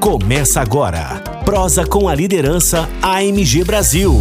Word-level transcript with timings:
Começa 0.00 0.62
agora. 0.62 1.20
Prosa 1.44 1.86
com 1.86 2.08
a 2.08 2.14
liderança 2.14 2.88
AMG 3.02 3.62
Brasil. 3.64 4.14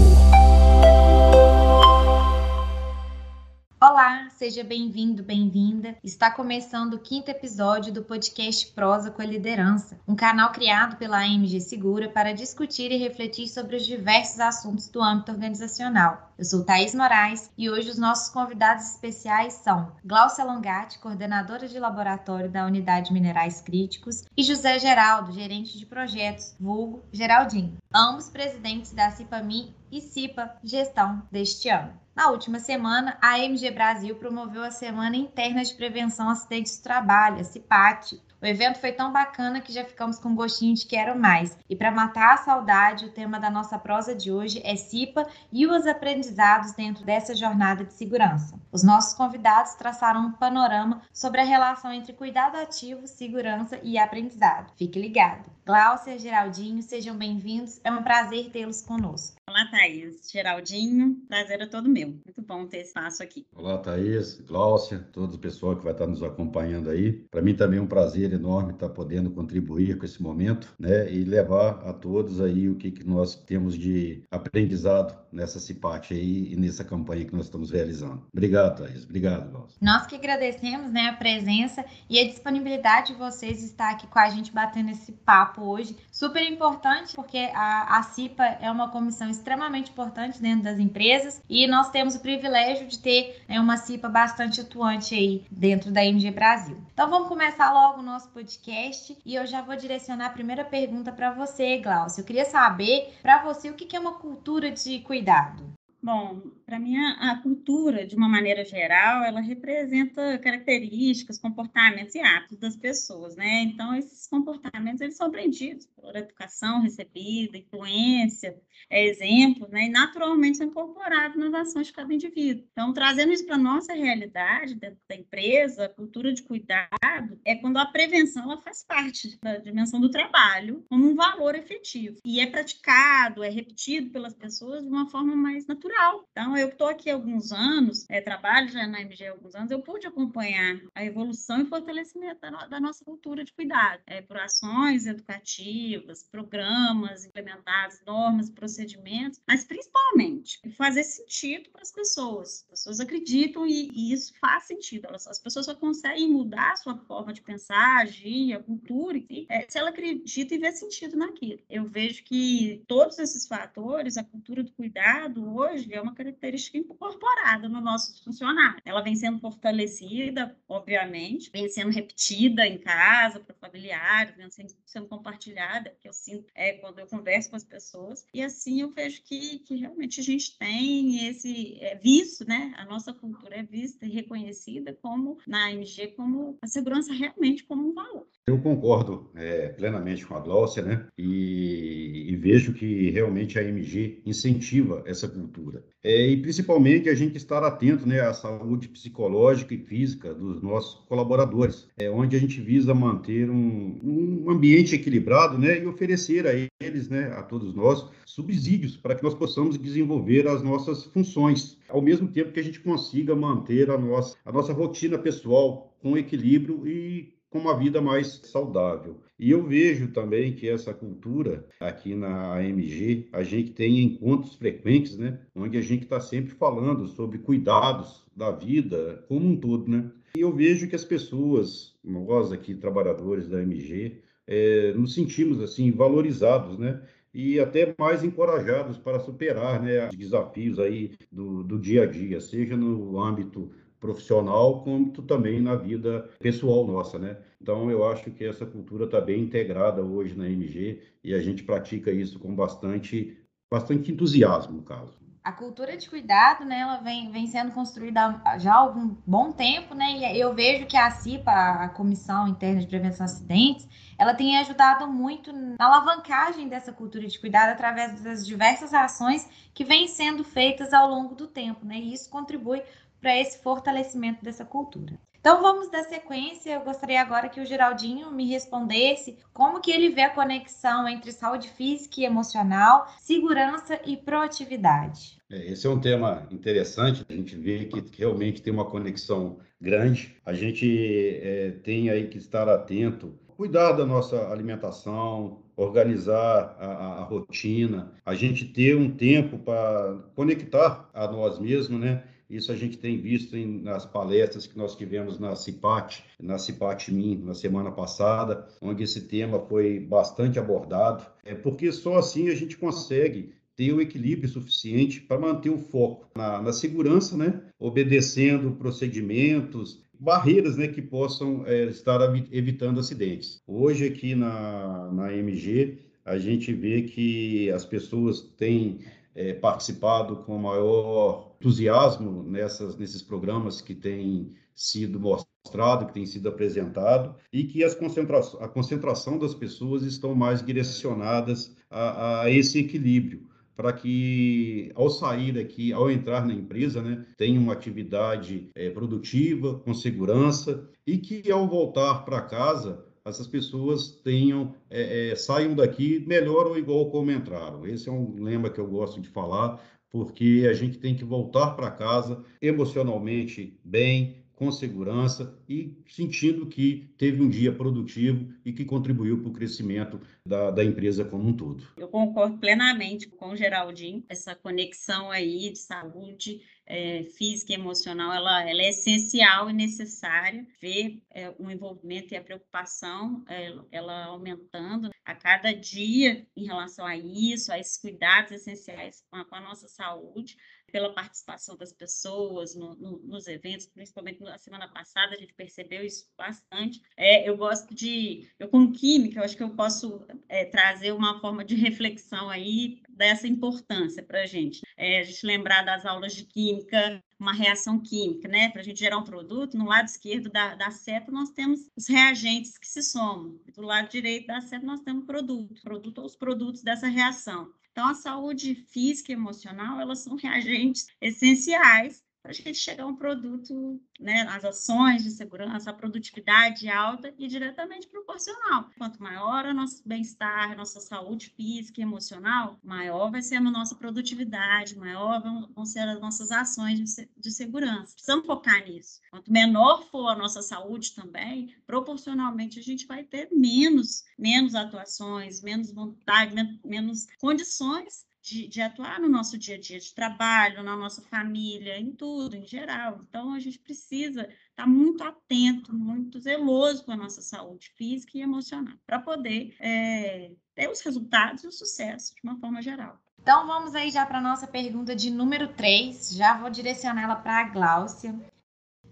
Olá, 3.82 4.28
seja 4.30 4.62
bem-vindo, 4.62 5.24
bem-vinda. 5.24 5.96
Está 6.04 6.30
começando 6.30 6.96
o 6.96 7.00
quinto 7.00 7.32
episódio 7.32 7.94
do 7.94 8.04
podcast 8.04 8.68
Prosa 8.74 9.10
com 9.10 9.22
a 9.22 9.26
Liderança, 9.26 9.98
um 10.06 10.18
canal 10.18 10.52
criado 10.52 10.98
pela 10.98 11.20
AMG 11.20 11.62
Segura 11.62 12.10
para 12.10 12.34
discutir 12.34 12.92
e 12.92 12.98
refletir 12.98 13.48
sobre 13.48 13.78
os 13.78 13.86
diversos 13.86 14.42
assuntos 14.42 14.90
do 14.90 15.02
âmbito 15.02 15.32
organizacional. 15.32 16.29
Eu 16.40 16.46
sou 16.46 16.64
Thaís 16.64 16.96
Moraes 16.96 17.52
e 17.58 17.70
hoje 17.70 17.90
os 17.90 17.98
nossos 17.98 18.32
convidados 18.32 18.92
especiais 18.92 19.56
são 19.56 19.92
Glaucia 20.06 20.46
Longatti, 20.46 20.98
coordenadora 21.00 21.68
de 21.68 21.78
laboratório 21.78 22.50
da 22.50 22.66
Unidade 22.66 23.12
Minerais 23.12 23.60
Críticos, 23.60 24.24
e 24.38 24.42
José 24.42 24.80
Geraldo, 24.80 25.34
gerente 25.34 25.78
de 25.78 25.86
projetos, 25.86 26.56
vulgo 26.58 27.04
Geraldinho, 27.12 27.76
ambos 27.94 28.30
presidentes 28.30 28.94
da 28.94 29.12
CIPAMI 29.12 29.76
e 29.92 30.00
CIPA 30.00 30.56
Gestão 30.64 31.22
deste 31.30 31.68
ano. 31.68 31.92
Na 32.16 32.30
última 32.30 32.60
semana, 32.60 33.18
a 33.22 33.36
AMG 33.36 33.72
Brasil 33.72 34.16
promoveu 34.16 34.64
a 34.64 34.72
Semana 34.72 35.18
Interna 35.18 35.62
de 35.62 35.74
Prevenção 35.74 36.30
a 36.30 36.32
Acidentes 36.32 36.78
de 36.78 36.84
Trabalho, 36.84 37.42
a 37.42 37.44
CIPAT. 37.44 38.22
O 38.42 38.46
evento 38.46 38.80
foi 38.80 38.94
tão 38.94 39.12
bacana 39.12 39.60
que 39.60 39.74
já 39.74 39.84
ficamos 39.84 40.18
com 40.18 40.34
gostinho 40.34 40.74
de 40.74 40.86
quero 40.86 41.20
mais. 41.20 41.58
E 41.70 41.76
para 41.76 41.92
matar 41.92 42.36
a 42.36 42.38
saudade, 42.38 43.04
o 43.04 43.12
tema 43.12 43.38
da 43.38 43.50
nossa 43.50 43.78
prosa 43.78 44.16
de 44.16 44.32
hoje 44.32 44.62
é 44.64 44.78
CIPA 44.78 45.28
e 45.52 45.68
os 45.68 45.86
aprendizados 45.86 46.72
dentro 46.72 47.04
dessa 47.04 47.36
jornada 47.36 47.84
de 47.84 47.94
segurança. 47.94 48.58
Os 48.72 48.82
nossos 48.82 49.14
convidados 49.14 49.74
traçaram 49.74 50.28
um 50.28 50.32
panorama 50.32 51.02
sobre 51.12 51.42
a 51.42 51.44
relação 51.44 51.92
entre 51.92 52.14
cuidado 52.14 52.56
ativo, 52.56 53.06
segurança 53.08 53.78
e 53.84 53.98
aprendizado. 53.98 54.72
Fique 54.78 54.98
ligado. 54.98 55.50
Gláucia, 55.66 56.18
Geraldinho, 56.18 56.82
sejam 56.82 57.16
bem-vindos. 57.16 57.80
É 57.84 57.92
um 57.92 58.02
prazer 58.02 58.50
tê-los 58.50 58.82
conosco. 58.82 59.36
Olá, 59.48 59.68
Thaís. 59.70 60.32
Geraldinho, 60.32 61.18
prazer 61.28 61.62
é 61.62 61.68
todo 61.68 61.88
meu. 61.88 62.08
Muito 62.08 62.42
bom 62.42 62.66
ter 62.66 62.82
espaço 62.82 63.22
aqui. 63.22 63.46
Olá, 63.56 63.78
Thaís, 63.78 64.40
Gláucia, 64.42 64.98
todo 64.98 65.36
o 65.36 65.40
pessoal 65.40 65.76
que 65.76 65.84
vai 65.84 65.94
estar 65.94 66.08
nos 66.08 66.24
acompanhando 66.24 66.90
aí. 66.90 67.12
Para 67.30 67.42
mim 67.42 67.56
também 67.56 67.78
é 67.78 67.82
um 67.82 67.88
prazer 67.88 68.29
enorme 68.34 68.74
estar 68.74 68.90
podendo 68.90 69.30
contribuir 69.32 69.98
com 69.98 70.06
esse 70.06 70.22
momento, 70.22 70.74
né, 70.80 71.12
e 71.12 71.24
levar 71.24 71.82
a 71.86 71.94
todos 71.94 72.42
aí 72.42 72.70
o 72.70 72.76
que, 72.76 72.92
que 72.92 73.04
nós 73.04 73.36
temos 73.36 73.78
de 73.78 74.24
aprendizado 74.32 75.18
nessa 75.32 75.60
CIPAT 75.60 76.14
aí 76.14 76.54
e 76.54 76.56
nessa 76.56 76.84
campanha 76.84 77.26
que 77.26 77.36
nós 77.36 77.46
estamos 77.46 77.72
realizando. 77.72 78.24
Obrigado, 78.32 78.82
Thaís. 78.82 79.04
Obrigado, 79.04 79.50
Gláucia. 79.50 79.78
Nós 79.82 80.08
que 80.08 80.16
agradecemos, 80.16 80.92
né, 80.92 81.08
a 81.08 81.14
presença 81.14 81.86
e 82.10 82.20
a 82.20 82.26
disponibilidade 82.26 83.14
de 83.14 83.20
vocês 83.20 83.64
estar 83.64 83.92
aqui 83.92 84.08
com 84.08 84.20
a 84.20 84.30
gente 84.30 84.52
batendo 84.52 84.90
esse 84.92 85.12
papo 85.12 85.64
hoje. 85.64 85.96
Super 86.12 86.44
importante, 86.44 87.16
porque 87.16 87.38
a, 87.54 88.00
a 88.00 88.04
CIPA 88.04 88.44
é 88.62 88.72
uma 88.72 88.90
comissão 88.90 89.30
extremamente 89.30 89.92
importante 89.92 90.42
dentro 90.42 90.64
das 90.64 90.80
empresas 90.80 91.42
e 91.50 91.68
nós 91.68 91.90
temos 91.90 92.16
o 92.16 92.20
privilégio 92.20 92.88
de 92.88 93.00
ter 93.00 93.44
né, 93.48 93.60
uma 93.60 93.78
CIPA 93.78 94.10
bastante 94.10 94.62
atuante 94.62 95.16
aí 95.16 95.46
dentro 95.50 95.92
da 95.92 96.04
MG 96.04 96.32
Brasil. 96.32 96.78
Então 96.94 97.10
vamos 97.10 97.28
começar 97.28 97.72
logo 97.72 98.00
o 98.00 98.04
nosso 98.04 98.19
podcast 98.28 99.18
e 99.26 99.36
eu 99.36 99.46
já 99.46 99.62
vou 99.62 99.76
direcionar 99.76 100.28
a 100.28 100.34
primeira 100.34 100.66
pergunta 100.66 101.12
para 101.12 101.32
você, 101.32 101.78
Glaucio. 101.78 102.22
Eu 102.22 102.26
queria 102.26 102.46
saber 102.46 103.14
para 103.22 103.44
você 103.44 103.70
o 103.70 103.76
que 103.76 103.96
é 103.96 104.00
uma 104.00 104.20
cultura 104.20 104.72
de 104.72 105.00
cuidado. 105.00 105.72
Bom, 106.02 106.42
para 106.70 106.80
mim 106.80 106.96
a, 106.98 107.36
cultura, 107.42 108.06
de 108.06 108.16
uma 108.16 108.30
maneira 108.30 108.64
geral, 108.64 109.24
ela 109.24 109.42
representa 109.42 110.38
características, 110.38 111.40
comportamentos 111.40 112.14
e 112.14 112.20
hábitos 112.20 112.60
das 112.60 112.76
pessoas, 112.76 113.36
né? 113.36 113.62
Então 113.64 113.96
esses 113.96 114.28
comportamentos 114.28 115.02
eles 115.02 115.18
são 115.18 115.26
aprendidos 115.26 115.88
por 115.88 116.16
educação 116.16 116.80
recebida, 116.80 117.58
influência, 117.58 118.56
é, 118.88 119.04
exemplos, 119.08 119.68
né? 119.72 119.86
E 119.86 119.90
naturalmente 119.90 120.60
são 120.60 120.68
incorporados 120.68 121.36
nas 121.38 121.54
ações 121.56 121.88
de 121.88 121.94
cada 121.94 122.14
indivíduo. 122.14 122.64
Então 122.72 122.94
trazendo 122.94 123.34
isso 123.34 123.48
para 123.48 123.58
nossa 123.58 123.94
realidade 123.94 124.76
dentro 124.76 125.00
da 125.10 125.16
empresa, 125.16 125.86
a 125.86 125.90
cultura 125.90 126.32
de 126.32 126.44
cuidado 126.44 127.40
é 127.44 127.56
quando 127.56 127.78
a 127.78 127.86
prevenção 127.88 128.44
ela 128.44 128.58
faz 128.58 128.84
parte 128.84 129.40
da 129.42 129.58
dimensão 129.58 130.00
do 130.00 130.12
trabalho 130.12 130.86
como 130.88 131.10
um 131.10 131.16
valor 131.16 131.56
efetivo 131.56 132.18
e 132.24 132.40
é 132.40 132.46
praticado, 132.46 133.44
é 133.44 133.50
repetido 133.50 134.12
pelas 134.12 134.36
pessoas 134.36 134.84
de 134.84 134.90
uma 134.90 135.10
forma 135.10 135.36
mais 135.36 135.66
natural. 135.66 136.28
Então, 136.32 136.59
eu 136.60 136.70
estou 136.70 136.88
aqui 136.88 137.10
há 137.10 137.14
alguns 137.14 137.52
anos, 137.52 138.06
é, 138.10 138.22
trabalho 138.22 138.70
já 138.70 138.86
na 138.86 139.02
MG 139.02 139.26
há 139.28 139.32
alguns 139.32 139.56
anos, 139.56 139.72
eu 139.72 139.82
pude 139.82 140.06
acompanhar 140.06 140.82
a 140.94 141.04
evolução 141.04 141.62
e 141.62 141.66
fortalecimento 141.66 142.42
da, 142.42 142.52
no, 142.52 142.70
da 142.70 142.80
nossa 142.80 143.04
cultura 143.04 143.44
de 143.44 143.54
cuidado, 143.54 144.02
é, 144.06 144.22
por 144.22 144.38
ações 144.38 145.06
educativas, 145.06 146.24
programas 146.24 147.26
implementados, 147.26 148.02
normas, 148.06 148.50
procedimentos, 148.50 149.40
mas 149.48 149.64
principalmente 149.64 150.60
fazer 150.72 151.04
sentido 151.04 151.70
para 151.70 151.82
as 151.82 151.92
pessoas. 151.92 152.66
As 152.72 152.80
pessoas 152.80 153.00
acreditam 153.00 153.66
e, 153.66 153.90
e 153.94 154.14
isso 154.14 154.34
faz 154.40 154.64
sentido. 154.64 155.08
Elas, 155.08 155.28
as 155.28 155.40
pessoas 155.40 155.66
só 155.66 155.76
conseguem 155.76 156.30
mudar 156.30 156.74
a 156.74 156.76
sua 156.76 156.98
forma 156.98 157.34
de 157.34 157.42
pensar, 157.42 158.02
agir, 158.02 158.54
a 158.54 158.60
cultura, 158.60 159.18
e, 159.18 159.46
é, 159.50 159.66
se 159.70 159.78
ela 159.78 159.90
acredita 159.90 160.54
e 160.54 160.58
vê 160.58 160.72
sentido 160.72 161.18
naquilo. 161.18 161.60
Eu 161.70 161.86
vejo 161.86 162.24
que 162.24 162.84
todos 162.88 163.18
esses 163.20 163.48
fatores, 163.48 164.18
a 164.18 164.24
cultura 164.24 164.64
do 164.64 164.72
cuidado, 164.72 165.56
hoje, 165.56 165.94
é 165.94 166.02
uma 166.02 166.14
característica 166.14 166.49
incorporada 166.74 167.68
no 167.68 167.82
nosso 167.82 168.24
funcionário. 168.24 168.82
Ela 168.86 169.02
vem 169.02 169.16
sendo 169.16 169.40
fortalecida, 169.40 170.56
obviamente, 170.68 171.50
vem 171.52 171.68
sendo 171.70 171.92
repetida 171.92 172.66
em 172.66 172.78
casa, 172.78 173.40
para 173.40 173.56
familiares, 173.56 174.36
vem 174.36 174.50
sendo, 174.50 174.74
sendo 174.86 175.08
compartilhada, 175.08 175.96
que 176.00 176.08
eu 176.08 176.14
sinto 176.14 176.52
é, 176.56 176.74
quando 176.74 177.00
eu 177.00 177.08
converso 177.08 177.50
com 177.50 177.56
as 177.56 177.64
pessoas. 177.64 178.26
E 178.34 178.42
assim 178.42 178.82
eu 178.82 178.90
vejo 178.90 179.22
que, 179.24 179.60
que 179.60 179.76
realmente 179.76 180.20
a 180.20 180.24
gente 180.24 180.58
tem 180.58 181.28
esse 181.28 181.78
é, 181.82 181.96
visto, 181.96 182.48
né? 182.48 182.74
A 182.78 182.86
nossa 182.86 183.14
cultura 183.14 183.58
é 183.58 183.64
vista 183.64 184.06
e 184.06 184.10
reconhecida 184.10 184.94
como, 185.02 185.38
na 185.48 185.68
AMG, 185.68 186.14
como 186.16 186.58
a 186.62 186.68
segurança 186.68 187.14
realmente 187.14 187.64
como 187.64 187.90
um 187.90 187.94
valor. 187.94 188.28
Eu 188.48 188.60
concordo 188.60 189.30
é, 189.36 189.70
plenamente 189.70 190.26
com 190.26 190.36
a 190.36 190.40
Glócia, 190.40 190.82
né? 190.82 191.08
E, 191.18 192.26
e, 192.30 192.36
vejo 192.36 192.74
que 192.74 193.12
realmente 193.12 193.60
a 193.60 193.62
AMG 193.62 194.24
incentiva 194.26 195.04
essa 195.06 195.28
cultura. 195.28 195.86
É, 196.04 196.30
e 196.30 196.39
principalmente 196.40 197.10
a 197.10 197.16
gente 197.16 197.38
estar 197.38 197.64
atento 197.64 198.08
né, 198.08 198.20
à 198.22 198.34
saúde 198.34 198.88
psicológica 198.88 199.74
e 199.74 199.78
física 199.78 200.34
dos 200.34 200.62
nossos 200.62 201.06
colaboradores, 201.08 201.88
é, 201.98 202.10
onde 202.10 202.36
a 202.36 202.40
gente 202.40 202.60
visa 202.62 202.94
manter 202.94 203.50
um, 203.50 204.00
um 204.04 204.50
ambiente 204.50 204.96
equilibrado 204.96 205.58
né, 205.58 205.82
e 205.82 205.86
oferecer 205.86 206.48
a 206.48 206.52
eles, 206.82 207.10
né, 207.10 207.32
a 207.34 207.44
todos 207.44 207.74
nós, 207.74 208.06
subsídios 208.26 208.96
para 208.96 209.16
que 209.16 209.24
nós 209.24 209.34
possamos 209.34 209.78
desenvolver 209.78 210.48
as 210.48 210.64
nossas 210.64 211.06
funções, 211.06 211.78
ao 211.88 212.02
mesmo 212.02 212.28
tempo 212.28 212.52
que 212.52 212.60
a 212.60 212.64
gente 212.64 212.80
consiga 212.80 213.36
manter 213.36 213.90
a 213.90 213.98
nossa, 213.98 214.36
a 214.46 214.52
nossa 214.52 214.74
rotina 214.74 215.18
pessoal 215.18 215.94
com 216.02 216.18
equilíbrio 216.18 216.88
e 216.88 217.39
com 217.50 217.60
uma 217.60 217.78
vida 217.78 218.00
mais 218.02 218.42
saudável. 218.44 219.20
E 219.38 219.50
eu 219.52 219.64
vejo 219.66 220.10
também 220.12 220.54
que 220.54 220.70
essa 220.70 220.94
cultura 220.94 221.66
aqui 221.80 222.14
na 222.14 222.56
AMG, 222.56 223.30
a 223.32 223.42
gente 223.42 223.72
tem 223.72 224.04
encontros 224.04 224.56
frequentes, 224.56 225.18
né, 225.18 225.40
onde 225.56 225.78
a 225.78 225.82
gente 225.82 226.04
está 226.04 226.20
sempre 226.20 226.54
falando 226.54 227.08
sobre 227.08 227.40
cuidados 227.40 228.26
da 228.36 228.52
vida 228.52 229.24
como 229.28 229.48
um 229.48 229.56
todo, 229.56 229.90
né? 229.90 230.12
E 230.38 230.42
eu 230.42 230.54
vejo 230.54 230.88
que 230.88 230.96
as 230.96 231.04
pessoas, 231.04 231.96
nós 232.04 232.52
aqui 232.52 232.76
trabalhadores 232.76 233.48
da 233.48 233.58
AMG, 233.58 234.22
é, 234.46 234.94
nos 234.94 235.14
sentimos 235.14 235.62
assim 235.62 235.92
valorizados, 235.92 236.78
né? 236.78 237.02
E 237.34 237.60
até 237.60 237.94
mais 237.98 238.24
encorajados 238.24 238.98
para 238.98 239.20
superar 239.20 239.82
né, 239.82 240.08
os 240.08 240.16
desafios 240.16 240.80
aí 240.80 241.12
do, 241.32 241.64
do 241.64 241.78
dia 241.78 242.04
a 242.04 242.06
dia, 242.08 242.42
seja 242.42 242.76
no 242.76 243.22
âmbito 243.22 243.72
profissional, 244.00 244.82
quanto 244.84 245.22
também 245.22 245.60
na 245.60 245.76
vida 245.76 246.30
pessoal 246.40 246.86
nossa, 246.88 247.20
né? 247.20 247.38
Então, 247.62 247.92
eu 247.92 248.10
acho 248.10 248.32
que 248.32 248.46
essa 248.46 248.66
cultura 248.66 249.06
está 249.06 249.20
bem 249.20 249.44
integrada 249.44 250.02
hoje 250.02 250.36
na 250.36 250.50
MG 250.50 251.02
e 251.24 251.34
a 251.34 251.42
gente 251.42 251.64
pratica 251.64 252.10
isso 252.10 252.40
com 252.40 252.56
bastante, 252.56 253.38
bastante 253.72 254.12
entusiasmo, 254.12 254.78
no 254.78 254.84
caso. 254.84 255.18
A 255.44 255.52
cultura 255.52 255.98
de 255.98 256.10
cuidado, 256.10 256.66
né, 256.66 256.80
ela 256.80 256.98
vem, 256.98 257.32
vem 257.32 257.48
sendo 257.48 257.72
construída 257.72 258.42
já 258.60 258.74
há 258.74 258.78
algum 258.78 259.16
bom 259.26 259.52
tempo, 259.52 259.96
né, 259.96 260.34
e 260.34 260.40
eu 260.40 260.54
vejo 260.54 260.86
que 260.86 260.98
a 260.98 261.10
CIPA, 261.10 261.52
a 261.52 261.90
Comissão 261.90 262.48
Interna 262.48 262.82
de 262.82 262.88
Prevenção 262.88 263.26
de 263.26 263.32
Acidentes, 263.32 263.88
ela 264.18 264.34
tem 264.34 264.58
ajudado 264.58 265.08
muito 265.08 265.52
na 265.52 265.76
alavancagem 265.80 266.68
dessa 266.68 266.92
cultura 266.92 267.26
de 267.26 267.40
cuidado 267.40 267.72
através 267.72 268.22
das 268.22 268.46
diversas 268.46 268.94
ações 268.94 269.50
que 269.74 269.84
vêm 269.84 270.08
sendo 270.08 270.44
feitas 270.44 270.94
ao 270.94 271.10
longo 271.10 271.34
do 271.34 271.48
tempo, 271.48 271.86
né, 271.86 271.98
e 271.98 272.14
isso 272.14 272.30
contribui 272.30 272.82
para 273.20 273.38
esse 273.38 273.62
fortalecimento 273.62 274.44
dessa 274.44 274.66
cultura. 274.66 275.20
Então 275.40 275.62
vamos 275.62 275.90
dar 275.90 276.04
sequência. 276.04 276.74
Eu 276.74 276.82
gostaria 276.82 277.22
agora 277.22 277.48
que 277.48 277.62
o 277.62 277.66
Geraldinho 277.66 278.30
me 278.32 278.46
respondesse 278.46 279.38
como 279.54 279.80
que 279.80 279.90
ele 279.90 280.10
vê 280.10 280.24
a 280.24 280.30
conexão 280.30 281.08
entre 281.08 281.32
saúde 281.32 281.70
física 281.70 282.20
e 282.20 282.26
emocional, 282.26 283.08
segurança 283.20 284.00
e 284.06 284.18
proatividade. 284.18 285.40
É, 285.50 285.72
esse 285.72 285.88
é 285.88 285.90
um 285.90 286.00
tema 286.00 286.46
interessante. 286.52 287.26
A 287.30 287.34
gente 287.34 287.56
vê 287.56 287.86
que 287.86 288.04
realmente 288.18 288.62
tem 288.62 288.74
uma 288.74 288.84
conexão 288.84 289.60
grande. 289.80 290.36
A 290.46 290.54
gente 290.54 291.40
é, 291.42 291.72
tem 291.84 292.10
aí 292.10 292.28
que 292.28 292.38
estar 292.38 292.68
atento 292.68 293.34
cuidar 293.60 293.92
da 293.92 294.06
nossa 294.06 294.50
alimentação, 294.50 295.60
organizar 295.76 296.78
a, 296.80 296.86
a, 296.86 297.20
a, 297.20 297.24
rotina, 297.24 298.14
a 298.26 298.34
gente 298.34 298.64
ter 298.64 298.96
um 298.96 299.12
tempo 299.12 299.60
para 299.60 300.18
conectar 300.34 301.10
a 301.14 301.28
nós 301.28 301.60
mesmos, 301.60 302.00
né? 302.00 302.24
Isso 302.50 302.72
a 302.72 302.76
gente 302.76 302.98
tem 302.98 303.22
visto 303.22 303.56
em, 303.56 303.82
nas 303.82 304.06
palestras 304.06 304.66
que 304.66 304.78
nós 304.78 304.96
tivemos 304.96 305.38
na 305.38 305.56
CIPAT, 305.56 306.24
na 306.42 306.58
CIPAT 306.58 307.14
MIN, 307.14 307.44
na 307.44 307.54
semana 307.54 307.92
passada, 307.92 308.68
onde 308.82 309.04
esse 309.04 309.22
tema 309.22 309.60
foi 309.60 310.00
bastante 310.00 310.58
abordado. 310.58 311.26
É 311.46 311.54
porque 311.54 311.92
só 311.92 312.18
assim 312.18 312.50
a 312.50 312.56
gente 312.56 312.76
consegue 312.76 313.54
ter 313.76 313.94
o 313.94 314.02
equilíbrio 314.02 314.50
suficiente 314.50 315.22
para 315.22 315.40
manter 315.40 315.70
o 315.70 315.78
foco 315.78 316.28
na, 316.36 316.62
na 316.62 316.74
segurança, 316.74 317.38
né? 317.38 317.62
obedecendo 317.80 318.72
procedimentos, 318.72 320.04
barreiras 320.20 320.76
né, 320.76 320.88
que 320.90 321.02
possam 321.02 321.66
é, 321.66 321.86
estar 321.86 322.20
evitando 322.52 323.00
acidentes. 323.00 323.62
Hoje, 323.66 324.06
aqui 324.06 324.36
na, 324.36 325.10
na 325.14 325.34
MG, 325.34 326.00
a 326.26 326.38
gente 326.38 326.74
vê 326.74 327.04
que 327.04 327.72
as 327.72 327.86
pessoas 327.86 328.42
têm 328.58 329.00
é, 329.36 329.54
participado 329.54 330.38
com 330.38 330.58
maior 330.58 331.54
entusiasmo 331.60 332.44
nessas, 332.44 332.98
nesses 332.98 333.22
programas 333.22 333.82
que 333.82 333.96
têm 333.96 334.50
sido 334.74 335.20
mostrado, 335.20 336.06
que 336.08 336.14
têm 336.14 336.26
sido 336.26 336.50
apresentado, 336.50 337.36
e 337.52 337.64
que 337.64 337.84
as 337.84 337.94
concentra 337.94 338.40
a 338.40 338.68
concentração 338.68 339.38
das 339.38 339.54
pessoas 339.54 340.04
estão 340.04 340.34
mais 340.34 340.66
direcionadas 340.66 341.76
a, 341.90 342.42
a 342.42 342.50
esse 342.50 342.80
equilíbrio 342.80 343.50
para 343.80 343.94
que, 343.94 344.92
ao 344.94 345.10
sair 345.10 345.54
daqui, 345.54 345.94
ao 345.94 346.12
entrar 346.12 346.46
na 346.46 346.54
empresa, 346.54 347.02
né, 347.02 347.26
tenha 347.38 347.58
uma 347.58 347.72
atividade 347.72 348.70
é, 348.76 348.90
produtiva, 348.90 349.80
com 349.80 349.94
segurança, 349.94 350.90
e 351.08 351.18
que, 351.18 351.50
ao 351.50 351.66
voltar 351.66 352.26
para 352.26 352.42
casa, 352.42 353.06
essas 353.30 353.48
pessoas 353.48 354.12
tenham 354.24 354.76
é, 354.90 355.30
é, 355.30 355.36
saiam 355.36 355.76
daqui 355.76 356.24
melhor 356.28 356.68
ou 356.68 356.78
igual 356.78 357.10
como 357.10 357.32
entraram. 357.32 357.86
Esse 357.86 358.10
é 358.10 358.12
um 358.12 358.42
lema 358.44 358.70
que 358.70 358.80
eu 358.80 358.88
gosto 358.88 359.22
de 359.22 359.30
falar, 359.30 359.82
porque 360.10 360.68
a 360.70 360.74
gente 360.74 360.98
tem 360.98 361.16
que 361.16 361.24
voltar 361.24 361.72
para 361.72 361.92
casa 361.92 362.44
emocionalmente 362.62 363.80
bem, 363.84 364.44
com 364.60 364.70
segurança 364.74 365.58
e 365.70 365.98
sentindo 366.06 366.68
que 366.68 367.14
teve 367.18 367.42
um 367.42 367.50
dia 367.50 367.72
produtivo 367.72 368.54
e 368.66 368.74
que 368.74 368.84
contribuiu 368.84 369.40
para 369.40 369.50
o 369.50 369.54
crescimento 369.54 370.20
da, 370.46 370.70
da, 370.70 370.84
empresa 370.84 371.24
como 371.24 371.48
um 371.48 371.56
todo. 371.56 371.88
Eu 371.96 372.10
concordo 372.10 372.58
plenamente 372.58 373.30
com 373.30 373.52
o 373.52 373.56
Geraldinho, 373.56 374.22
essa 374.28 374.54
conexão 374.54 375.32
aí 375.32 375.72
de 375.72 375.80
saúde 375.80 376.60
é, 376.86 377.24
física 377.24 377.72
e 377.72 377.76
emocional, 377.76 378.34
ela, 378.34 378.70
ela, 378.70 378.82
é 378.82 378.90
essencial 378.90 379.70
e 379.70 379.74
necessária, 379.74 380.68
ver 380.82 381.22
é, 381.30 381.54
o 381.58 381.72
envolvimento 381.72 382.34
e 382.34 382.38
a 382.38 382.44
preocupação, 382.44 383.46
é, 383.48 383.74
ela 383.92 384.26
aumentando 384.26 385.10
a 385.24 385.36
cada 385.36 385.72
dia 385.72 386.46
em 386.58 386.66
relação 386.66 387.06
a 387.06 387.16
isso, 387.16 387.72
a 387.72 387.80
esses 387.80 387.98
cuidados 387.98 388.52
essenciais 388.52 389.24
com 389.30 389.38
a, 389.38 389.46
com 389.46 389.56
a 389.56 389.62
nossa 389.62 389.88
saúde, 389.88 390.58
pela 390.90 391.14
participação 391.14 391.76
das 391.78 391.94
pessoas 391.94 392.76
no, 392.76 392.96
no, 392.96 393.20
nos 393.20 393.48
eventos, 393.48 393.88
principalmente 393.88 394.42
na 394.42 394.58
semana 394.58 394.88
passada, 394.88 395.36
a 395.36 395.38
gente 395.38 395.54
percebeu 395.54 396.04
isso 396.04 396.28
bastante. 396.38 397.02
É, 397.18 397.48
eu 397.48 397.58
gosto 397.58 397.94
de, 397.94 398.50
eu 398.60 398.68
como 398.68 398.92
química, 398.92 399.40
eu 399.40 399.44
acho 399.44 399.56
que 399.56 399.64
eu 399.64 399.76
posso 399.76 400.26
é, 400.48 400.66
trazer 400.66 401.12
uma 401.12 401.40
forma 401.40 401.64
de 401.64 401.76
reflexão 401.76 402.50
aí 402.50 403.02
dessa 403.10 403.48
importância 403.48 404.24
para 404.24 404.44
a 404.44 404.46
gente. 404.46 404.82
É, 404.98 405.20
a 405.20 405.24
gente 405.24 405.46
lembrar 405.46 405.84
das 405.84 406.06
aulas 406.06 406.34
de 406.34 406.46
química, 406.46 407.22
uma 407.40 407.54
reação 407.54 408.00
química, 408.00 408.48
né? 408.48 408.70
Para 408.70 408.82
a 408.82 408.84
gente 408.84 409.00
gerar 409.00 409.18
um 409.18 409.24
produto, 409.24 409.78
no 409.78 409.86
lado 409.86 410.08
esquerdo 410.08 410.50
da, 410.50 410.76
da 410.76 410.92
seta 410.92 411.32
nós 411.32 411.52
temos 411.52 411.90
os 411.96 412.08
reagentes 412.08 412.78
que 412.78 412.88
se 412.88 413.02
somam, 413.02 413.58
do 413.74 413.82
lado 413.82 414.10
direito 414.10 414.48
da 414.48 414.60
seta 414.62 414.86
nós 414.86 415.00
temos 415.02 415.24
o 415.24 415.26
produto, 415.26 415.82
produto 415.82 416.18
ou 416.20 416.26
os 416.26 416.36
produtos 416.36 416.82
dessa 416.84 417.08
reação. 417.08 417.72
Então, 418.00 418.12
a 418.12 418.16
saúde 418.16 418.76
física 418.76 419.30
e 419.30 419.36
emocional, 419.36 420.00
elas 420.00 420.20
são 420.20 420.38
reagentes 420.38 421.08
essenciais 421.20 422.24
para 422.42 422.52
a 422.52 422.54
gente 422.54 422.76
chegar 422.76 423.04
a 423.04 423.08
um 423.08 423.16
produto, 423.16 424.02
né, 424.20 424.42
as 424.50 424.64
ações 424.64 425.24
de 425.24 425.32
segurança, 425.32 425.90
a 425.90 425.94
produtividade 425.94 426.90
alta 426.90 427.34
e 427.38 427.48
diretamente 427.48 428.08
proporcional. 428.08 428.90
Quanto 428.98 429.22
maior 429.22 429.66
o 429.66 429.74
nosso 429.74 430.02
bem-estar, 430.08 430.76
nossa 430.76 431.00
saúde 431.00 431.50
física 431.50 432.00
e 432.00 432.04
emocional, 432.04 432.80
maior 432.84 433.30
vai 433.30 433.42
ser 433.42 433.56
a 433.56 433.62
nossa 433.62 433.96
produtividade, 433.96 434.98
maior 434.98 435.42
vão 435.42 435.86
ser 435.86 436.08
as 436.08 436.20
nossas 436.20 436.52
ações 436.52 437.00
de, 437.38 437.52
segurança. 437.52 438.14
Precisamos 438.14 438.46
focar 438.46 438.84
nisso. 438.86 439.20
Quanto 439.32 439.52
menor 439.52 440.06
for 440.10 440.30
a 440.30 440.36
nossa 440.36 440.62
saúde 440.62 441.14
também, 441.14 441.76
proporcionalmente 441.86 442.80
a 442.80 442.84
gente 442.84 443.06
vai 443.06 443.24
ter 443.24 443.50
menos, 443.52 444.24
menos 444.38 444.76
atuações, 444.76 445.62
menos 445.62 445.92
vontade, 445.92 446.56
menos 446.86 447.28
condições 447.40 448.26
de, 448.50 448.68
de, 448.68 448.82
atuar 448.82 449.20
no 449.20 449.30
nosso 449.30 449.58
dia 449.58 449.76
a 449.76 449.80
dia 449.80 450.00
de 450.00 450.14
trabalho, 450.14 450.82
na 450.82 450.96
nossa 450.96 451.22
família, 451.22 452.00
em 452.00 452.12
tudo, 452.12 452.56
em 452.56 452.66
geral. 452.66 453.22
Então, 453.30 453.54
a 453.54 453.60
gente 453.60 453.78
precisa 453.78 454.50
estar 454.70 454.88
muito 454.88 455.24
atento, 455.24 455.94
muito 455.94 456.40
zeloso 456.40 457.06
com 457.06 457.12
a 457.12 457.18
nossa 457.18 457.42
saúde 457.42 457.90
física 457.96 458.38
e 458.38 458.42
emocional, 458.42 458.96
para 459.06 459.20
poder 459.20 459.76
é, 459.80 460.52
ter 460.74 460.90
os 460.90 461.02
resultados 461.02 461.64
e 461.64 461.68
o 461.68 461.72
sucesso 461.72 462.34
de 462.34 462.42
uma 462.44 462.60
forma 462.60 462.82
geral. 462.82 463.20
Então, 463.42 463.68
vamos 463.68 463.94
aí 463.94 464.10
já 464.10 464.26
para 464.26 464.40
a 464.40 464.42
nossa 464.42 464.68
pergunta 464.68 465.16
de 465.16 465.30
número 465.30 465.68
3. 465.70 466.32
Já 466.36 466.58
vou 466.58 466.70
direcionar 466.70 467.24
ela 467.24 467.36
para 467.36 467.60
a 467.60 467.64
Gláucia. 467.64 468.36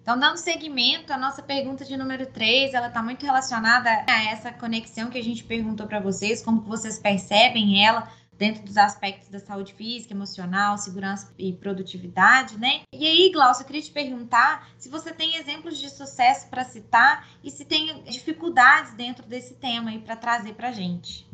Então, 0.02 0.18
dando 0.18 0.38
seguimento, 0.38 1.12
a 1.12 1.18
nossa 1.18 1.44
pergunta 1.44 1.84
de 1.84 1.96
número 1.96 2.26
3, 2.26 2.74
ela 2.74 2.88
está 2.88 3.04
muito 3.04 3.26
relacionada 3.26 3.90
a 4.08 4.24
essa 4.32 4.52
conexão 4.52 5.10
que 5.10 5.18
a 5.18 5.24
gente 5.24 5.44
perguntou 5.44 5.86
para 5.86 6.00
vocês, 6.00 6.42
como 6.42 6.62
vocês 6.62 6.98
percebem 6.98 7.86
ela 7.86 8.10
dentro 8.38 8.64
dos 8.64 8.78
aspectos 8.78 9.30
da 9.30 9.40
saúde 9.40 9.74
física, 9.74 10.14
emocional, 10.14 10.78
segurança 10.78 11.34
e 11.38 11.54
produtividade, 11.54 12.58
né? 12.58 12.82
E 12.94 13.06
aí, 13.06 13.32
Glaucia, 13.32 13.64
eu 13.64 13.68
queria 13.68 13.82
te 13.82 13.92
perguntar 13.92 14.72
se 14.78 14.90
você 14.90 15.12
tem 15.12 15.36
exemplos 15.36 15.78
de 15.78 15.90
sucesso 15.90 16.48
para 16.50 16.64
citar 16.64 17.28
e 17.44 17.50
se 17.50 17.66
tem 17.66 18.04
dificuldades 18.04 18.94
dentro 18.94 19.26
desse 19.26 19.56
tema 19.56 19.90
aí 19.90 20.00
para 20.00 20.16
trazer 20.16 20.54
para 20.54 20.70
a 20.70 20.72
gente. 20.72 21.28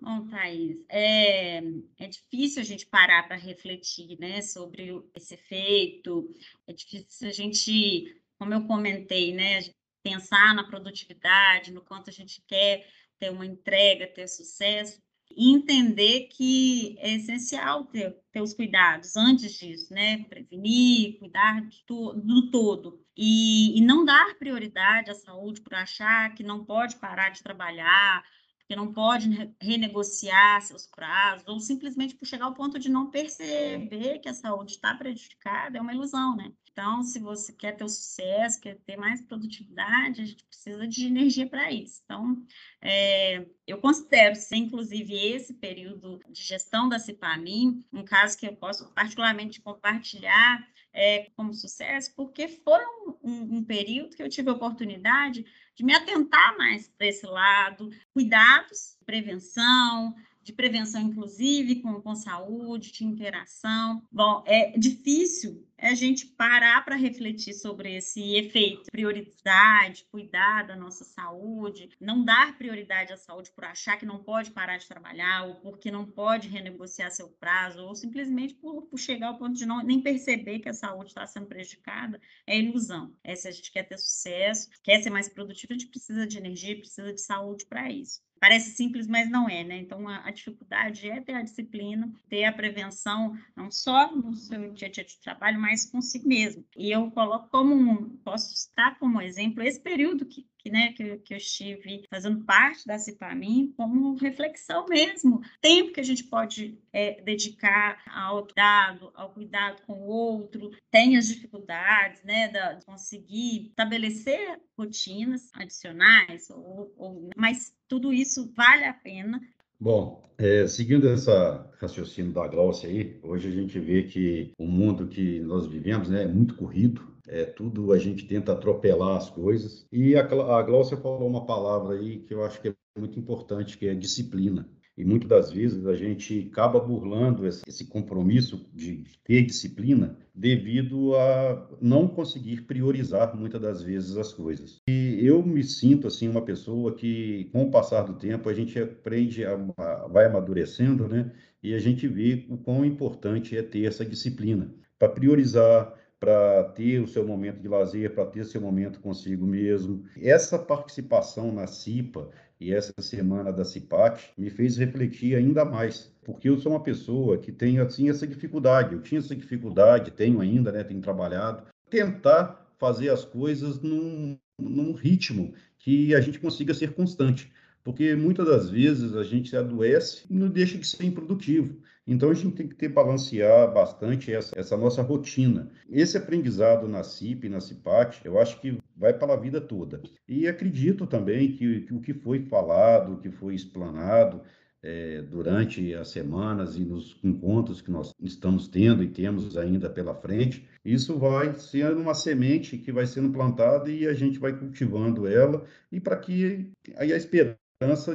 Bom, 0.00 0.28
Thaís, 0.28 0.76
é, 0.88 1.58
é 1.98 2.06
difícil 2.06 2.62
a 2.62 2.64
gente 2.64 2.86
parar 2.86 3.26
para 3.26 3.36
refletir 3.36 4.16
né, 4.20 4.40
sobre 4.42 5.02
esse 5.12 5.34
efeito, 5.34 6.32
é 6.68 6.72
difícil 6.72 7.28
a 7.28 7.32
gente, 7.32 8.22
como 8.38 8.54
eu 8.54 8.64
comentei, 8.64 9.34
né, 9.34 9.58
pensar 10.00 10.54
na 10.54 10.62
produtividade, 10.62 11.72
no 11.72 11.82
quanto 11.82 12.10
a 12.10 12.12
gente 12.12 12.40
quer 12.46 12.88
ter 13.18 13.30
uma 13.30 13.44
entrega, 13.44 14.06
ter 14.06 14.28
sucesso, 14.28 15.02
e 15.36 15.52
entender 15.52 16.28
que 16.32 16.96
é 16.98 17.14
essencial 17.14 17.84
ter, 17.84 18.16
ter 18.32 18.40
os 18.40 18.54
cuidados 18.54 19.16
antes 19.16 19.52
disso, 19.52 19.92
né? 19.92 20.24
Prevenir, 20.24 21.18
cuidar 21.18 21.62
do, 21.86 22.12
do 22.14 22.50
todo. 22.50 23.00
E, 23.16 23.78
e 23.78 23.80
não 23.80 24.04
dar 24.04 24.36
prioridade 24.38 25.10
à 25.10 25.14
saúde 25.14 25.60
por 25.60 25.74
achar 25.74 26.34
que 26.34 26.42
não 26.42 26.64
pode 26.64 26.96
parar 26.96 27.30
de 27.30 27.42
trabalhar, 27.42 28.24
que 28.68 28.76
não 28.76 28.92
pode 28.92 29.30
renegociar 29.60 30.60
seus 30.60 30.86
prazos, 30.86 31.48
ou 31.48 31.58
simplesmente 31.58 32.14
por 32.14 32.26
chegar 32.26 32.44
ao 32.44 32.54
ponto 32.54 32.78
de 32.78 32.90
não 32.90 33.10
perceber 33.10 34.18
que 34.18 34.28
a 34.28 34.34
saúde 34.34 34.72
está 34.72 34.94
prejudicada, 34.94 35.78
é 35.78 35.80
uma 35.80 35.94
ilusão, 35.94 36.36
né? 36.36 36.52
Então, 36.70 37.02
se 37.02 37.18
você 37.18 37.52
quer 37.52 37.72
ter 37.72 37.82
o 37.82 37.88
sucesso, 37.88 38.60
quer 38.60 38.76
ter 38.86 38.96
mais 38.96 39.20
produtividade, 39.22 40.20
a 40.20 40.24
gente 40.24 40.44
precisa 40.44 40.86
de 40.86 41.06
energia 41.06 41.48
para 41.48 41.72
isso. 41.72 42.02
Então, 42.04 42.46
é, 42.80 43.46
eu 43.66 43.78
considero, 43.78 44.36
inclusive, 44.52 45.12
esse 45.12 45.54
período 45.54 46.20
de 46.28 46.40
gestão 46.40 46.88
da 46.88 46.98
CIPAMIN, 46.98 47.84
um 47.92 48.04
caso 48.04 48.38
que 48.38 48.46
eu 48.46 48.54
posso 48.54 48.92
particularmente 48.92 49.60
compartilhar 49.60 50.64
é, 50.98 51.30
como 51.36 51.54
sucesso, 51.54 52.12
porque 52.16 52.48
foi 52.48 52.80
um, 52.84 53.14
um, 53.22 53.56
um 53.58 53.64
período 53.64 54.16
que 54.16 54.22
eu 54.22 54.28
tive 54.28 54.50
a 54.50 54.54
oportunidade 54.54 55.46
de 55.76 55.84
me 55.84 55.94
atentar 55.94 56.58
mais 56.58 56.88
para 56.88 57.06
esse 57.06 57.24
lado, 57.24 57.88
cuidados, 58.12 58.98
prevenção, 59.06 60.12
de 60.42 60.52
prevenção, 60.52 61.00
inclusive, 61.00 61.82
com, 61.82 62.00
com 62.02 62.16
saúde, 62.16 62.90
de 62.90 63.04
interação. 63.04 64.02
Bom, 64.10 64.42
é 64.44 64.76
difícil 64.76 65.67
a 65.78 65.94
gente 65.94 66.26
parar 66.26 66.84
para 66.84 66.96
refletir 66.96 67.54
sobre 67.54 67.96
esse 67.96 68.34
efeito, 68.34 68.90
prioridade, 68.90 70.06
cuidar 70.10 70.66
da 70.66 70.74
nossa 70.74 71.04
saúde, 71.04 71.90
não 72.00 72.24
dar 72.24 72.58
prioridade 72.58 73.12
à 73.12 73.16
saúde 73.16 73.50
por 73.52 73.64
achar 73.64 73.96
que 73.96 74.06
não 74.06 74.22
pode 74.22 74.50
parar 74.50 74.76
de 74.76 74.88
trabalhar, 74.88 75.44
ou 75.44 75.54
porque 75.56 75.90
não 75.90 76.04
pode 76.04 76.48
renegociar 76.48 77.10
seu 77.10 77.28
prazo, 77.28 77.84
ou 77.84 77.94
simplesmente 77.94 78.54
por, 78.54 78.82
por 78.82 78.98
chegar 78.98 79.28
ao 79.28 79.38
ponto 79.38 79.56
de 79.56 79.66
não 79.66 79.82
nem 79.82 80.00
perceber 80.00 80.58
que 80.58 80.68
a 80.68 80.74
saúde 80.74 81.10
está 81.10 81.26
sendo 81.26 81.46
prejudicada, 81.46 82.20
é 82.46 82.58
ilusão. 82.58 83.14
É, 83.22 83.34
se 83.34 83.46
a 83.46 83.50
gente 83.50 83.70
quer 83.70 83.84
ter 83.84 83.98
sucesso, 83.98 84.68
quer 84.82 85.00
ser 85.00 85.10
mais 85.10 85.28
produtivo, 85.28 85.72
a 85.72 85.78
gente 85.78 85.90
precisa 85.90 86.26
de 86.26 86.38
energia, 86.38 86.76
precisa 86.76 87.12
de 87.12 87.20
saúde 87.20 87.64
para 87.66 87.90
isso. 87.90 88.20
Parece 88.40 88.70
simples, 88.70 89.06
mas 89.06 89.28
não 89.28 89.48
é, 89.48 89.64
né? 89.64 89.78
Então, 89.78 90.08
a, 90.08 90.28
a, 90.28 90.30
dificuldade 90.30 91.10
é 91.10 91.20
ter 91.20 91.32
a 91.32 91.42
disciplina, 91.42 92.12
ter 92.28 92.44
a 92.44 92.52
prevenção, 92.52 93.36
não 93.56 93.70
só 93.70 94.14
no 94.14 94.32
seu 94.32 94.72
dia 94.72 94.88
a 94.88 94.90
dia 94.90 95.04
de 95.04 95.18
trabalho, 95.20 95.60
mas 95.60 95.67
mais 95.68 95.84
consigo 95.84 96.26
mesmo. 96.26 96.64
E 96.76 96.90
eu 96.90 97.10
coloco 97.10 97.50
como, 97.50 98.18
posso 98.24 98.56
citar 98.56 98.98
como 98.98 99.20
exemplo 99.20 99.62
esse 99.62 99.78
período 99.78 100.24
que, 100.24 100.46
que, 100.58 100.70
né, 100.70 100.92
que, 100.94 101.18
que 101.18 101.34
eu 101.34 101.36
estive 101.36 102.04
fazendo 102.10 102.42
parte 102.44 102.86
da 102.86 102.98
CIPAMIN 102.98 103.74
como 103.76 104.14
reflexão 104.16 104.86
mesmo. 104.86 105.42
Tempo 105.60 105.92
que 105.92 106.00
a 106.00 106.04
gente 106.04 106.24
pode 106.24 106.78
é, 106.90 107.20
dedicar 107.20 108.02
ao 108.06 108.44
cuidado, 108.44 109.10
ao 109.14 109.30
cuidado 109.30 109.82
com 109.82 109.92
o 109.92 110.06
outro, 110.06 110.70
tem 110.90 111.18
as 111.18 111.28
dificuldades, 111.28 112.22
né, 112.24 112.48
de 112.48 112.84
conseguir 112.86 113.68
estabelecer 113.68 114.58
rotinas 114.76 115.50
adicionais, 115.52 116.48
ou, 116.48 116.94
ou, 116.96 117.30
mas 117.36 117.74
tudo 117.86 118.12
isso 118.12 118.50
vale 118.54 118.84
a 118.84 118.94
pena 118.94 119.40
Bom, 119.80 120.28
é, 120.36 120.66
seguindo 120.66 121.08
essa 121.08 121.70
raciocínio 121.80 122.32
da 122.32 122.48
Glaucia 122.48 122.88
aí, 122.88 123.18
hoje 123.22 123.48
a 123.48 123.50
gente 123.52 123.78
vê 123.78 124.02
que 124.02 124.52
o 124.58 124.66
mundo 124.66 125.06
que 125.06 125.38
nós 125.40 125.68
vivemos 125.68 126.08
né, 126.08 126.24
é 126.24 126.26
muito 126.26 126.56
corrido, 126.56 127.00
é 127.28 127.44
tudo 127.44 127.92
a 127.92 127.98
gente 127.98 128.26
tenta 128.26 128.52
atropelar 128.52 129.16
as 129.16 129.30
coisas. 129.30 129.86
E 129.92 130.16
a, 130.16 130.22
a 130.22 130.62
Glaucia 130.62 130.96
falou 130.96 131.28
uma 131.28 131.46
palavra 131.46 131.94
aí 131.94 132.18
que 132.20 132.34
eu 132.34 132.44
acho 132.44 132.60
que 132.60 132.68
é 132.68 132.74
muito 132.98 133.20
importante, 133.20 133.78
que 133.78 133.86
é 133.86 133.94
disciplina. 133.94 134.68
E 134.98 135.04
muitas 135.04 135.28
das 135.28 135.52
vezes 135.52 135.86
a 135.86 135.94
gente 135.94 136.48
acaba 136.50 136.80
burlando 136.80 137.46
esse 137.46 137.86
compromisso 137.86 138.68
de 138.74 139.04
ter 139.22 139.46
disciplina 139.46 140.18
devido 140.34 141.14
a 141.14 141.70
não 141.80 142.08
conseguir 142.08 142.62
priorizar 142.62 143.36
muitas 143.36 143.60
das 143.60 143.80
vezes 143.80 144.16
as 144.16 144.32
coisas. 144.32 144.80
E 144.88 145.20
eu 145.22 145.40
me 145.40 145.62
sinto 145.62 146.08
assim 146.08 146.28
uma 146.28 146.42
pessoa 146.42 146.96
que, 146.96 147.48
com 147.52 147.62
o 147.62 147.70
passar 147.70 148.02
do 148.02 148.14
tempo, 148.14 148.48
a 148.48 148.54
gente 148.54 148.76
aprende, 148.76 149.44
a, 149.44 149.54
a, 149.76 150.08
vai 150.08 150.26
amadurecendo, 150.26 151.06
né? 151.06 151.30
E 151.62 151.74
a 151.74 151.78
gente 151.78 152.08
vê 152.08 152.44
o 152.48 152.58
quão 152.58 152.84
importante 152.84 153.56
é 153.56 153.62
ter 153.62 153.84
essa 153.84 154.04
disciplina 154.04 154.74
para 154.98 155.08
priorizar, 155.08 155.94
para 156.18 156.64
ter 156.74 157.00
o 157.00 157.06
seu 157.06 157.24
momento 157.24 157.60
de 157.60 157.68
lazer, 157.68 158.12
para 158.12 158.26
ter 158.26 158.44
seu 158.44 158.60
momento 158.60 159.00
consigo 159.00 159.46
mesmo. 159.46 160.04
Essa 160.20 160.58
participação 160.58 161.52
na 161.52 161.68
CIPA 161.68 162.30
e 162.60 162.72
essa 162.72 162.92
semana 163.00 163.52
da 163.52 163.64
CIPAC 163.64 164.30
me 164.36 164.50
fez 164.50 164.76
refletir 164.76 165.36
ainda 165.36 165.64
mais, 165.64 166.12
porque 166.24 166.48
eu 166.48 166.58
sou 166.58 166.72
uma 166.72 166.82
pessoa 166.82 167.38
que 167.38 167.52
tem 167.52 167.78
assim 167.78 168.10
essa 168.10 168.26
dificuldade. 168.26 168.94
Eu 168.94 169.02
tinha 169.02 169.20
essa 169.20 169.34
dificuldade, 169.34 170.10
tenho 170.10 170.40
ainda, 170.40 170.72
né, 170.72 170.82
tenho 170.82 171.00
trabalhado, 171.00 171.64
tentar 171.88 172.68
fazer 172.78 173.10
as 173.10 173.24
coisas 173.24 173.80
num, 173.80 174.38
num 174.60 174.92
ritmo 174.92 175.54
que 175.78 176.14
a 176.14 176.20
gente 176.20 176.38
consiga 176.38 176.74
ser 176.74 176.92
constante 176.94 177.52
porque 177.88 178.14
muitas 178.14 178.46
das 178.46 178.68
vezes 178.68 179.16
a 179.16 179.24
gente 179.24 179.56
adoece 179.56 180.26
e 180.28 180.34
não 180.34 180.50
deixa 180.50 180.76
de 180.76 180.86
ser 180.86 181.06
improdutivo. 181.06 181.80
Então 182.06 182.30
a 182.30 182.34
gente 182.34 182.54
tem 182.54 182.68
que 182.68 182.74
ter 182.74 182.90
balancear 182.90 183.72
bastante 183.72 184.30
essa, 184.30 184.60
essa 184.60 184.76
nossa 184.76 185.00
rotina. 185.00 185.70
Esse 185.88 186.18
aprendizado 186.18 186.86
na 186.86 187.02
CIP, 187.02 187.48
na 187.48 187.62
CIPAC, 187.62 188.26
eu 188.26 188.38
acho 188.38 188.60
que 188.60 188.76
vai 188.94 189.14
para 189.14 189.32
a 189.32 189.38
vida 189.38 189.58
toda. 189.58 190.02
E 190.28 190.46
acredito 190.46 191.06
também 191.06 191.52
que, 191.52 191.80
que 191.80 191.94
o 191.94 192.00
que 192.02 192.12
foi 192.12 192.40
falado, 192.40 193.14
o 193.14 193.16
que 193.16 193.30
foi 193.30 193.54
explanado, 193.54 194.42
é, 194.82 195.22
durante 195.22 195.94
as 195.94 196.10
semanas 196.10 196.76
e 196.76 196.80
nos 196.80 197.18
encontros 197.24 197.80
que 197.80 197.90
nós 197.90 198.12
estamos 198.20 198.68
tendo 198.68 199.02
e 199.02 199.08
temos 199.08 199.56
ainda 199.56 199.88
pela 199.88 200.14
frente, 200.14 200.68
isso 200.84 201.18
vai 201.18 201.54
ser 201.54 201.96
uma 201.96 202.12
semente 202.12 202.76
que 202.76 202.92
vai 202.92 203.06
sendo 203.06 203.32
plantada 203.32 203.90
e 203.90 204.06
a 204.06 204.12
gente 204.12 204.38
vai 204.38 204.52
cultivando 204.52 205.26
ela 205.26 205.64
e 205.90 205.98
para 205.98 206.18
que 206.18 206.70
aí 206.96 207.14
a 207.14 207.16
esperança 207.16 207.56